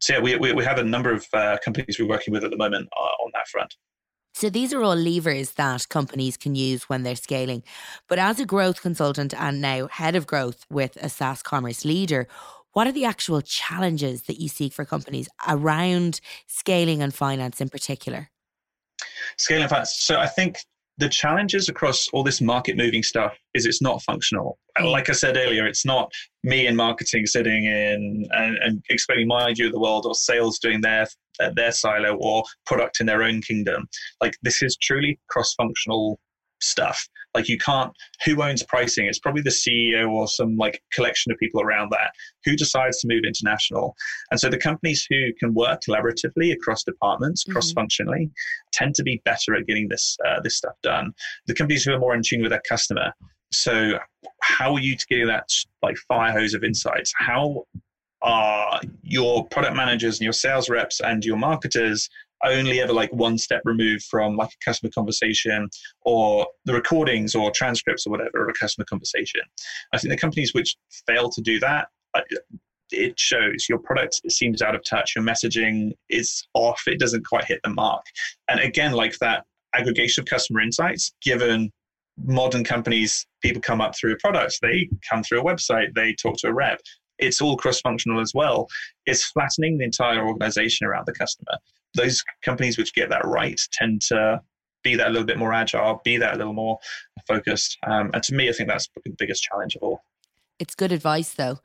so 0.00 0.14
yeah 0.14 0.20
we, 0.20 0.36
we, 0.36 0.52
we 0.52 0.64
have 0.64 0.78
a 0.78 0.84
number 0.84 1.12
of 1.12 1.24
uh, 1.32 1.56
companies 1.64 1.98
we're 1.98 2.08
working 2.08 2.34
with 2.34 2.44
at 2.44 2.50
the 2.50 2.56
moment 2.56 2.88
uh, 2.98 3.24
on 3.24 3.30
that 3.32 3.46
front 3.48 3.76
so 4.36 4.50
these 4.50 4.74
are 4.74 4.82
all 4.82 4.94
levers 4.94 5.52
that 5.52 5.88
companies 5.88 6.36
can 6.36 6.54
use 6.54 6.90
when 6.90 7.04
they're 7.04 7.16
scaling. 7.16 7.62
But 8.06 8.18
as 8.18 8.38
a 8.38 8.44
growth 8.44 8.82
consultant 8.82 9.32
and 9.32 9.62
now 9.62 9.86
head 9.86 10.14
of 10.14 10.26
growth 10.26 10.66
with 10.68 10.98
a 11.00 11.08
SaaS 11.08 11.42
commerce 11.42 11.86
leader, 11.86 12.28
what 12.72 12.86
are 12.86 12.92
the 12.92 13.06
actual 13.06 13.40
challenges 13.40 14.24
that 14.24 14.38
you 14.38 14.48
see 14.48 14.68
for 14.68 14.84
companies 14.84 15.30
around 15.48 16.20
scaling 16.46 17.00
and 17.00 17.14
finance 17.14 17.62
in 17.62 17.70
particular? 17.70 18.28
Scaling 19.38 19.68
finance. 19.68 19.96
So 19.96 20.20
I 20.20 20.26
think 20.26 20.58
the 20.98 21.08
challenges 21.08 21.70
across 21.70 22.06
all 22.12 22.22
this 22.22 22.42
market 22.42 22.76
moving 22.76 23.02
stuff 23.02 23.38
is 23.54 23.64
it's 23.64 23.80
not 23.80 24.02
functional. 24.02 24.58
Mm. 24.78 24.92
Like 24.92 25.08
I 25.08 25.12
said 25.12 25.38
earlier, 25.38 25.66
it's 25.66 25.86
not 25.86 26.12
me 26.42 26.66
in 26.66 26.76
marketing 26.76 27.24
sitting 27.24 27.64
in 27.64 28.28
and, 28.32 28.58
and 28.58 28.84
explaining 28.90 29.28
my 29.28 29.54
view 29.54 29.66
of 29.66 29.72
the 29.72 29.80
world 29.80 30.04
or 30.04 30.14
sales 30.14 30.58
doing 30.58 30.82
their 30.82 31.06
their 31.54 31.72
silo 31.72 32.16
or 32.16 32.44
product 32.64 33.00
in 33.00 33.06
their 33.06 33.22
own 33.22 33.40
kingdom. 33.42 33.88
Like 34.20 34.36
this 34.42 34.62
is 34.62 34.76
truly 34.76 35.18
cross 35.28 35.54
functional 35.54 36.18
stuff. 36.60 37.08
Like 37.34 37.48
you 37.48 37.58
can't, 37.58 37.92
who 38.24 38.42
owns 38.42 38.62
pricing? 38.62 39.06
It's 39.06 39.18
probably 39.18 39.42
the 39.42 39.50
CEO 39.50 40.10
or 40.10 40.26
some 40.26 40.56
like 40.56 40.82
collection 40.92 41.30
of 41.32 41.38
people 41.38 41.60
around 41.60 41.90
that 41.90 42.12
who 42.44 42.56
decides 42.56 42.98
to 43.00 43.08
move 43.08 43.24
international. 43.26 43.94
And 44.30 44.40
so 44.40 44.48
the 44.48 44.58
companies 44.58 45.06
who 45.08 45.32
can 45.38 45.52
work 45.54 45.82
collaboratively 45.86 46.52
across 46.52 46.82
departments, 46.82 47.44
mm-hmm. 47.44 47.52
cross 47.52 47.72
functionally, 47.72 48.30
tend 48.72 48.94
to 48.94 49.02
be 49.02 49.20
better 49.24 49.54
at 49.54 49.66
getting 49.66 49.88
this 49.88 50.16
uh, 50.26 50.40
this 50.40 50.56
stuff 50.56 50.74
done. 50.82 51.12
The 51.46 51.54
companies 51.54 51.84
who 51.84 51.92
are 51.92 51.98
more 51.98 52.14
in 52.14 52.22
tune 52.24 52.42
with 52.42 52.50
their 52.50 52.62
customer. 52.68 53.12
So 53.52 53.98
how 54.42 54.74
are 54.74 54.80
you 54.80 54.96
to 54.96 55.06
get 55.08 55.26
that 55.26 55.48
like 55.82 55.96
fire 56.08 56.32
hose 56.32 56.54
of 56.54 56.64
insights? 56.64 57.12
How 57.16 57.64
are 58.26 58.80
your 59.02 59.46
product 59.46 59.76
managers 59.76 60.18
and 60.18 60.24
your 60.24 60.32
sales 60.32 60.68
reps 60.68 61.00
and 61.00 61.24
your 61.24 61.36
marketers 61.36 62.10
only 62.44 62.80
ever 62.80 62.92
like 62.92 63.12
one 63.12 63.38
step 63.38 63.62
removed 63.64 64.02
from 64.04 64.36
like 64.36 64.50
a 64.50 64.64
customer 64.64 64.90
conversation 64.94 65.70
or 66.02 66.46
the 66.64 66.74
recordings 66.74 67.34
or 67.34 67.50
transcripts 67.52 68.06
or 68.06 68.10
whatever 68.10 68.42
of 68.42 68.50
a 68.50 68.58
customer 68.58 68.84
conversation. 68.84 69.40
I 69.92 69.98
think 69.98 70.10
the 70.12 70.18
companies 70.18 70.52
which 70.52 70.76
fail 71.06 71.30
to 71.30 71.40
do 71.40 71.58
that, 71.60 71.88
it 72.90 73.18
shows 73.18 73.66
your 73.68 73.78
product 73.78 74.20
seems 74.30 74.60
out 74.60 74.74
of 74.74 74.82
touch, 74.84 75.14
your 75.16 75.24
messaging 75.24 75.92
is 76.10 76.46
off, 76.52 76.82
it 76.86 76.98
doesn't 76.98 77.24
quite 77.24 77.44
hit 77.44 77.60
the 77.64 77.70
mark. 77.70 78.04
And 78.48 78.60
again, 78.60 78.92
like 78.92 79.16
that 79.18 79.44
aggregation 79.74 80.22
of 80.22 80.26
customer 80.26 80.60
insights, 80.60 81.12
given 81.22 81.70
modern 82.24 82.64
companies, 82.64 83.26
people 83.42 83.62
come 83.62 83.80
up 83.80 83.96
through 83.96 84.12
a 84.12 84.16
product, 84.16 84.58
they 84.62 84.88
come 85.08 85.22
through 85.22 85.40
a 85.40 85.44
website, 85.44 85.94
they 85.94 86.14
talk 86.14 86.36
to 86.38 86.48
a 86.48 86.52
rep. 86.52 86.80
It's 87.18 87.40
all 87.40 87.56
cross 87.56 87.80
functional 87.80 88.20
as 88.20 88.32
well. 88.34 88.68
It's 89.06 89.24
flattening 89.24 89.78
the 89.78 89.84
entire 89.84 90.26
organization 90.26 90.86
around 90.86 91.06
the 91.06 91.12
customer 91.12 91.58
those 91.96 92.22
companies 92.44 92.78
which 92.78 92.94
get 92.94 93.08
that 93.08 93.24
right 93.24 93.60
tend 93.72 94.02
to 94.02 94.40
be 94.84 94.94
that 94.94 95.08
a 95.08 95.10
little 95.10 95.26
bit 95.26 95.38
more 95.38 95.52
agile, 95.52 96.00
be 96.04 96.16
that 96.18 96.34
a 96.34 96.36
little 96.36 96.52
more 96.52 96.78
focused. 97.26 97.76
Um, 97.86 98.10
and 98.14 98.22
to 98.22 98.34
me, 98.34 98.48
I 98.48 98.52
think 98.52 98.68
that's 98.68 98.88
the 99.04 99.14
biggest 99.18 99.42
challenge 99.42 99.74
of 99.74 99.82
all. 99.82 100.04
It's 100.58 100.74
good 100.74 100.92
advice, 100.92 101.34
though. 101.34 101.58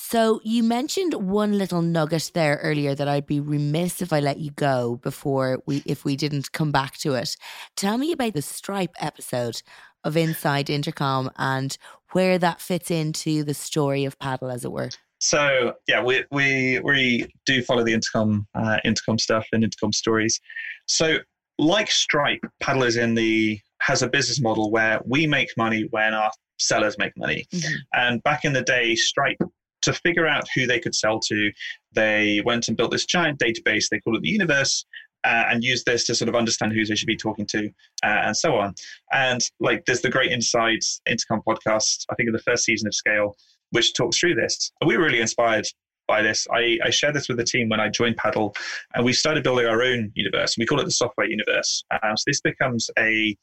So 0.00 0.40
you 0.44 0.62
mentioned 0.62 1.14
one 1.14 1.58
little 1.58 1.82
nugget 1.82 2.30
there 2.32 2.60
earlier 2.62 2.94
that 2.94 3.08
I'd 3.08 3.26
be 3.26 3.40
remiss 3.40 4.00
if 4.00 4.12
I 4.12 4.20
let 4.20 4.38
you 4.38 4.52
go 4.52 5.00
before 5.02 5.60
we 5.66 5.82
if 5.84 6.04
we 6.04 6.14
didn't 6.14 6.52
come 6.52 6.70
back 6.70 6.98
to 6.98 7.14
it. 7.14 7.36
Tell 7.76 7.98
me 7.98 8.12
about 8.12 8.34
the 8.34 8.42
Stripe 8.42 8.94
episode 9.00 9.60
of 10.04 10.16
Inside 10.16 10.70
Intercom 10.70 11.30
and 11.36 11.76
where 12.12 12.38
that 12.38 12.60
fits 12.60 12.90
into 12.90 13.44
the 13.44 13.54
story 13.54 14.04
of 14.04 14.18
Paddle, 14.18 14.50
as 14.50 14.64
it 14.64 14.72
were. 14.72 14.90
So 15.20 15.74
yeah, 15.88 16.02
we 16.02 16.24
we 16.30 16.80
we 16.80 17.26
do 17.44 17.62
follow 17.62 17.84
the 17.84 17.92
intercom 17.92 18.46
uh, 18.54 18.78
intercom 18.84 19.18
stuff 19.18 19.46
and 19.52 19.64
intercom 19.64 19.92
stories. 19.92 20.40
So 20.86 21.18
like 21.58 21.90
Stripe, 21.90 22.44
Paddle 22.60 22.84
is 22.84 22.96
in 22.96 23.14
the 23.14 23.58
has 23.80 24.02
a 24.02 24.08
business 24.08 24.40
model 24.40 24.70
where 24.70 25.00
we 25.04 25.26
make 25.26 25.48
money 25.56 25.86
when 25.90 26.14
our 26.14 26.30
sellers 26.58 26.96
make 26.98 27.16
money. 27.16 27.46
Mm-hmm. 27.52 27.74
And 27.94 28.22
back 28.22 28.44
in 28.44 28.52
the 28.52 28.62
day, 28.62 28.94
Stripe 28.94 29.38
to 29.82 29.92
figure 29.92 30.26
out 30.26 30.44
who 30.54 30.66
they 30.66 30.80
could 30.80 30.94
sell 30.94 31.20
to, 31.20 31.52
they 31.92 32.42
went 32.44 32.68
and 32.68 32.76
built 32.76 32.90
this 32.90 33.06
giant 33.06 33.38
database. 33.38 33.88
They 33.88 34.00
call 34.00 34.16
it 34.16 34.22
the 34.22 34.28
universe. 34.28 34.84
Uh, 35.28 35.44
and 35.50 35.62
use 35.72 35.82
this 35.84 36.02
to 36.06 36.14
sort 36.14 36.30
of 36.30 36.34
understand 36.34 36.72
who 36.72 36.82
they 36.86 36.96
should 36.98 37.12
be 37.16 37.22
talking 37.26 37.46
to 37.54 37.62
uh, 38.06 38.20
and 38.26 38.36
so 38.44 38.50
on. 38.62 38.74
And 39.12 39.40
like, 39.66 39.84
there's 39.84 40.00
the 40.00 40.14
Great 40.16 40.32
Inside 40.32 40.82
Intercom 41.12 41.40
podcast, 41.46 41.96
I 42.10 42.14
think 42.14 42.28
in 42.28 42.36
the 42.38 42.46
first 42.48 42.64
season 42.64 42.86
of 42.88 42.94
Scale, 42.94 43.36
which 43.74 43.88
talks 43.92 44.18
through 44.18 44.36
this. 44.42 44.72
And 44.80 44.88
we 44.88 44.96
were 44.96 45.04
really 45.04 45.20
inspired 45.20 45.66
by 46.06 46.22
this. 46.22 46.46
I, 46.60 46.78
I 46.82 46.90
shared 46.90 47.14
this 47.14 47.28
with 47.28 47.36
the 47.36 47.44
team 47.44 47.68
when 47.68 47.80
I 47.80 47.88
joined 47.90 48.16
Paddle, 48.16 48.54
and 48.94 49.04
we 49.04 49.12
started 49.12 49.44
building 49.44 49.66
our 49.66 49.82
own 49.82 50.10
universe. 50.14 50.56
We 50.56 50.66
call 50.66 50.80
it 50.80 50.86
the 50.86 50.98
software 51.02 51.28
universe. 51.28 51.84
Um, 51.90 52.16
so 52.16 52.24
this 52.26 52.40
becomes 52.40 52.90
a 52.98 53.36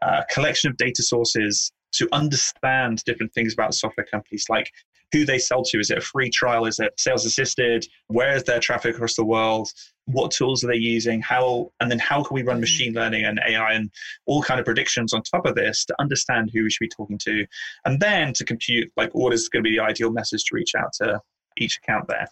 uh, 0.00 0.22
collection 0.30 0.70
of 0.70 0.76
data 0.78 1.02
sources 1.02 1.70
to 1.98 2.08
understand 2.12 3.02
different 3.04 3.32
things 3.34 3.52
about 3.52 3.74
software 3.74 4.06
companies, 4.10 4.46
like 4.48 4.70
who 5.12 5.24
they 5.24 5.38
sell 5.38 5.62
to. 5.64 5.80
Is 5.80 5.90
it 5.90 5.98
a 5.98 6.02
free 6.02 6.30
trial? 6.30 6.66
Is 6.66 6.78
it 6.78 6.92
sales 6.98 7.24
assisted? 7.24 7.86
Where 8.08 8.34
is 8.34 8.44
their 8.44 8.60
traffic 8.60 8.94
across 8.94 9.16
the 9.16 9.24
world? 9.24 9.70
What 10.06 10.30
tools 10.30 10.64
are 10.64 10.68
they 10.68 10.76
using? 10.76 11.20
How 11.20 11.70
and 11.80 11.90
then 11.90 11.98
how 11.98 12.22
can 12.22 12.34
we 12.34 12.42
run 12.42 12.56
mm-hmm. 12.56 12.60
machine 12.60 12.94
learning 12.94 13.24
and 13.24 13.40
AI 13.46 13.72
and 13.72 13.90
all 14.26 14.42
kind 14.42 14.60
of 14.60 14.66
predictions 14.66 15.12
on 15.12 15.22
top 15.22 15.46
of 15.46 15.54
this 15.54 15.84
to 15.86 15.94
understand 15.98 16.50
who 16.52 16.62
we 16.62 16.70
should 16.70 16.84
be 16.84 16.88
talking 16.88 17.18
to, 17.24 17.46
and 17.84 18.00
then 18.00 18.32
to 18.34 18.44
compute 18.44 18.90
like 18.96 19.14
what 19.14 19.32
is 19.32 19.48
going 19.48 19.62
to 19.62 19.68
be 19.68 19.76
the 19.76 19.82
ideal 19.82 20.10
message 20.10 20.44
to 20.44 20.54
reach 20.54 20.74
out 20.76 20.92
to 20.94 21.20
each 21.58 21.78
account 21.78 22.06
there. 22.08 22.26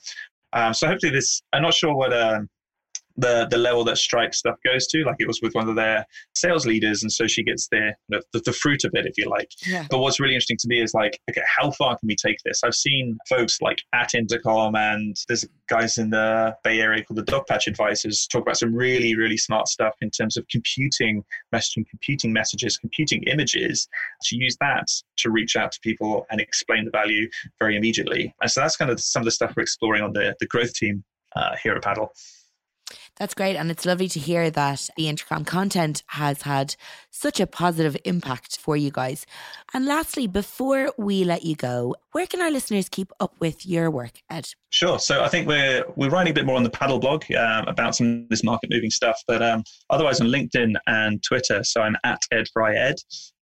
Um, 0.53 0.73
so 0.73 0.87
hopefully 0.87 1.13
this. 1.13 1.43
I'm 1.53 1.63
not 1.63 1.75
sure 1.75 1.95
what. 1.95 2.13
Um, 2.13 2.49
the 3.17 3.47
the 3.51 3.57
level 3.57 3.85
that 3.85 3.99
Stripe 3.99 4.35
stuff 4.35 4.57
goes 4.65 4.87
to. 4.89 5.05
Like 5.05 5.17
it 5.19 5.27
was 5.27 5.41
with 5.43 5.55
one 5.55 5.69
of 5.69 5.77
their 5.77 6.07
sales 6.35 6.67
leaders, 6.67 7.03
and 7.03 7.11
so 7.11 7.27
she 7.27 7.43
gets 7.43 7.69
the 7.69 7.95
the, 8.09 8.23
the 8.33 8.53
fruit 8.53 8.85
of 8.85 8.93
it, 8.95 9.07
if 9.07 9.17
you 9.17 9.29
like. 9.29 9.51
Yeah. 9.67 9.87
But 9.91 9.99
what's 9.99 10.21
really 10.21 10.35
interesting 10.35 10.59
to 10.59 10.69
me 10.69 10.83
is 10.83 10.95
like, 10.95 11.21
okay, 11.31 11.43
how 11.59 11.71
far 11.73 11.97
can 11.97 12.07
we 12.07 12.17
take 12.17 12.39
this? 12.45 12.63
I've 12.65 12.75
seen 12.75 13.19
folks 13.29 13.61
like 13.61 13.79
at 13.93 14.15
Intercom, 14.15 14.77
and 14.77 15.17
there's 15.29 15.45
guys 15.69 15.99
in 15.99 16.11
the 16.11 16.55
Bay 16.65 16.81
Area 16.81 17.05
called 17.05 17.19
the 17.19 17.25
Dogpatch 17.25 17.67
Advisors 17.67 18.27
talk 18.27 18.43
about 18.43 18.59
some 18.59 18.75
really 18.75 19.17
really 19.17 19.37
smart 19.37 19.69
stuff 19.69 19.95
in 20.01 20.11
terms 20.11 20.37
of 20.37 20.47
computing 20.49 21.25
messaging, 21.55 21.89
computing 21.89 22.33
messages, 22.33 22.77
computing 22.77 23.23
images 23.25 23.89
to 24.25 24.37
use 24.37 24.57
that 24.61 24.87
to 25.19 25.31
reach 25.31 25.57
out 25.57 25.73
to 25.73 25.81
people 25.81 26.27
and 26.31 26.41
explain 26.41 26.85
the 26.85 26.91
value 26.91 27.29
very 27.59 27.77
immediately. 27.77 28.35
And 28.41 28.51
so 28.51 28.61
that's 28.61 28.77
kind 28.77 28.91
of 28.91 29.01
some 29.01 29.21
of 29.21 29.25
the 29.25 29.31
stuff 29.31 29.55
we're 29.57 29.63
exploring 29.63 30.03
on 30.03 30.13
the 30.13 30.35
the 30.41 30.47
growth 30.47 30.75
team 30.75 31.05
uh, 31.35 31.57
here 31.63 31.75
at 31.75 31.83
Paddle. 31.83 32.13
That's 33.19 33.35
great. 33.35 33.57
And 33.57 33.71
it's 33.71 33.87
lovely 33.87 34.09
to 34.09 34.21
hear 34.21 34.51
that 34.51 34.91
the 34.97 35.09
Intercom 35.09 35.45
content 35.45 36.03
has 36.09 36.43
had 36.43 36.77
such 37.11 37.41
a 37.41 37.47
positive 37.47 37.97
impact 38.05 38.59
for 38.59 38.77
you 38.77 38.91
guys. 38.91 39.25
And 39.73 39.87
lastly, 39.87 40.27
before 40.27 40.93
we 40.99 41.25
let 41.25 41.43
you 41.43 41.57
go, 41.57 41.97
where 42.13 42.27
can 42.27 42.43
our 42.43 42.51
listeners 42.51 42.91
keep 42.91 43.11
up 43.19 43.35
with 43.41 43.65
your 43.65 43.91
work, 43.91 44.21
Ed? 44.29 44.49
Sure. 44.71 44.99
So 44.99 45.25
I 45.25 45.29
think 45.29 45.49
we're 45.49 45.85
we're 45.97 46.11
writing 46.11 46.31
a 46.31 46.35
bit 46.35 46.45
more 46.45 46.57
on 46.57 46.63
the 46.63 46.71
paddle 46.71 46.99
blog 46.99 47.25
um, 47.33 47.67
about 47.67 47.97
some 47.97 48.25
of 48.25 48.29
this 48.29 48.45
market 48.45 48.69
moving 48.71 48.91
stuff, 48.91 49.19
but 49.27 49.43
um, 49.43 49.65
otherwise 49.89 50.21
on 50.21 50.27
LinkedIn 50.27 50.75
and 50.87 51.23
Twitter. 51.23 51.65
So 51.65 51.81
I'm 51.81 51.97
at 52.05 52.21
Ed 52.31 52.47
Fry 52.53 52.75
Ed 52.75 52.97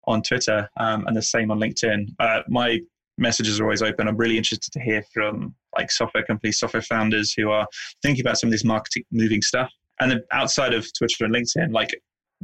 on 0.06 0.20
Twitter 0.20 0.68
um, 0.78 1.06
and 1.06 1.16
the 1.16 1.22
same 1.22 1.50
on 1.50 1.58
LinkedIn. 1.58 2.08
Uh, 2.18 2.42
my 2.48 2.80
messages 3.16 3.58
are 3.60 3.64
always 3.64 3.82
open. 3.82 4.08
I'm 4.08 4.16
really 4.16 4.36
interested 4.36 4.72
to 4.72 4.80
hear 4.80 5.02
from 5.14 5.54
like 5.76 5.90
software 5.90 6.24
companies, 6.24 6.58
software 6.58 6.82
founders 6.82 7.32
who 7.32 7.50
are 7.50 7.66
thinking 8.02 8.24
about 8.24 8.38
some 8.38 8.48
of 8.48 8.52
this 8.52 8.64
marketing 8.64 9.04
moving 9.10 9.42
stuff. 9.42 9.70
And 10.00 10.10
then 10.10 10.22
outside 10.32 10.74
of 10.74 10.86
Twitter 10.96 11.24
and 11.24 11.34
LinkedIn, 11.34 11.72
like 11.72 11.90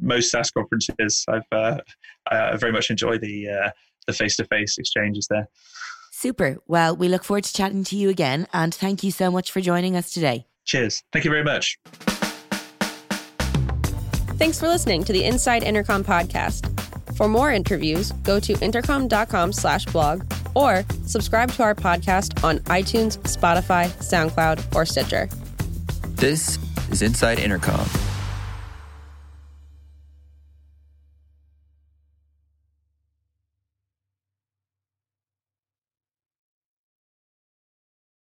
most 0.01 0.31
SaaS 0.31 0.51
conferences, 0.51 1.25
I've 1.29 1.43
uh, 1.53 1.79
I 2.31 2.57
very 2.57 2.73
much 2.73 2.91
enjoy 2.91 3.19
the 3.19 3.49
uh, 3.49 3.71
the 4.07 4.13
face 4.13 4.37
to 4.37 4.45
face 4.45 4.79
exchanges 4.79 5.27
there. 5.29 5.49
Super. 6.13 6.59
Well, 6.67 6.97
we 6.97 7.09
look 7.09 7.25
forward 7.25 7.45
to 7.45 7.53
chatting 7.53 7.85
to 7.85 7.97
you 7.97 8.09
again, 8.09 8.47
and 8.53 8.75
thank 8.75 9.03
you 9.03 9.11
so 9.11 9.31
much 9.31 9.53
for 9.53 9.61
joining 9.61 9.97
us 9.97 10.13
today. 10.13 10.47
Cheers. 10.65 11.03
Thank 11.13 11.25
you 11.25 11.31
very 11.31 11.45
much. 11.45 11.79
Thanks 14.37 14.61
for 14.61 14.69
listening 14.69 15.05
to 15.05 15.13
the 15.13 15.25
Inside 15.25 15.63
Intercom 15.63 16.05
podcast. 16.05 16.78
For 17.19 17.27
more 17.27 17.51
interviews, 17.51 18.13
go 18.23 18.39
to 18.39 18.53
intercom.com 18.61 19.53
slash 19.53 19.87
blog 19.87 20.23
or 20.55 20.85
subscribe 21.05 21.51
to 21.55 21.65
our 21.65 21.75
podcast 21.75 22.45
on 22.45 22.61
iTunes, 22.61 23.19
Spotify, 23.25 23.89
SoundCloud, 23.99 24.73
or 24.73 24.87
Stitcher. 24.87 25.29
This 26.15 26.61
is 26.93 27.03
Inside 27.03 27.41
Intercom. 27.41 28.08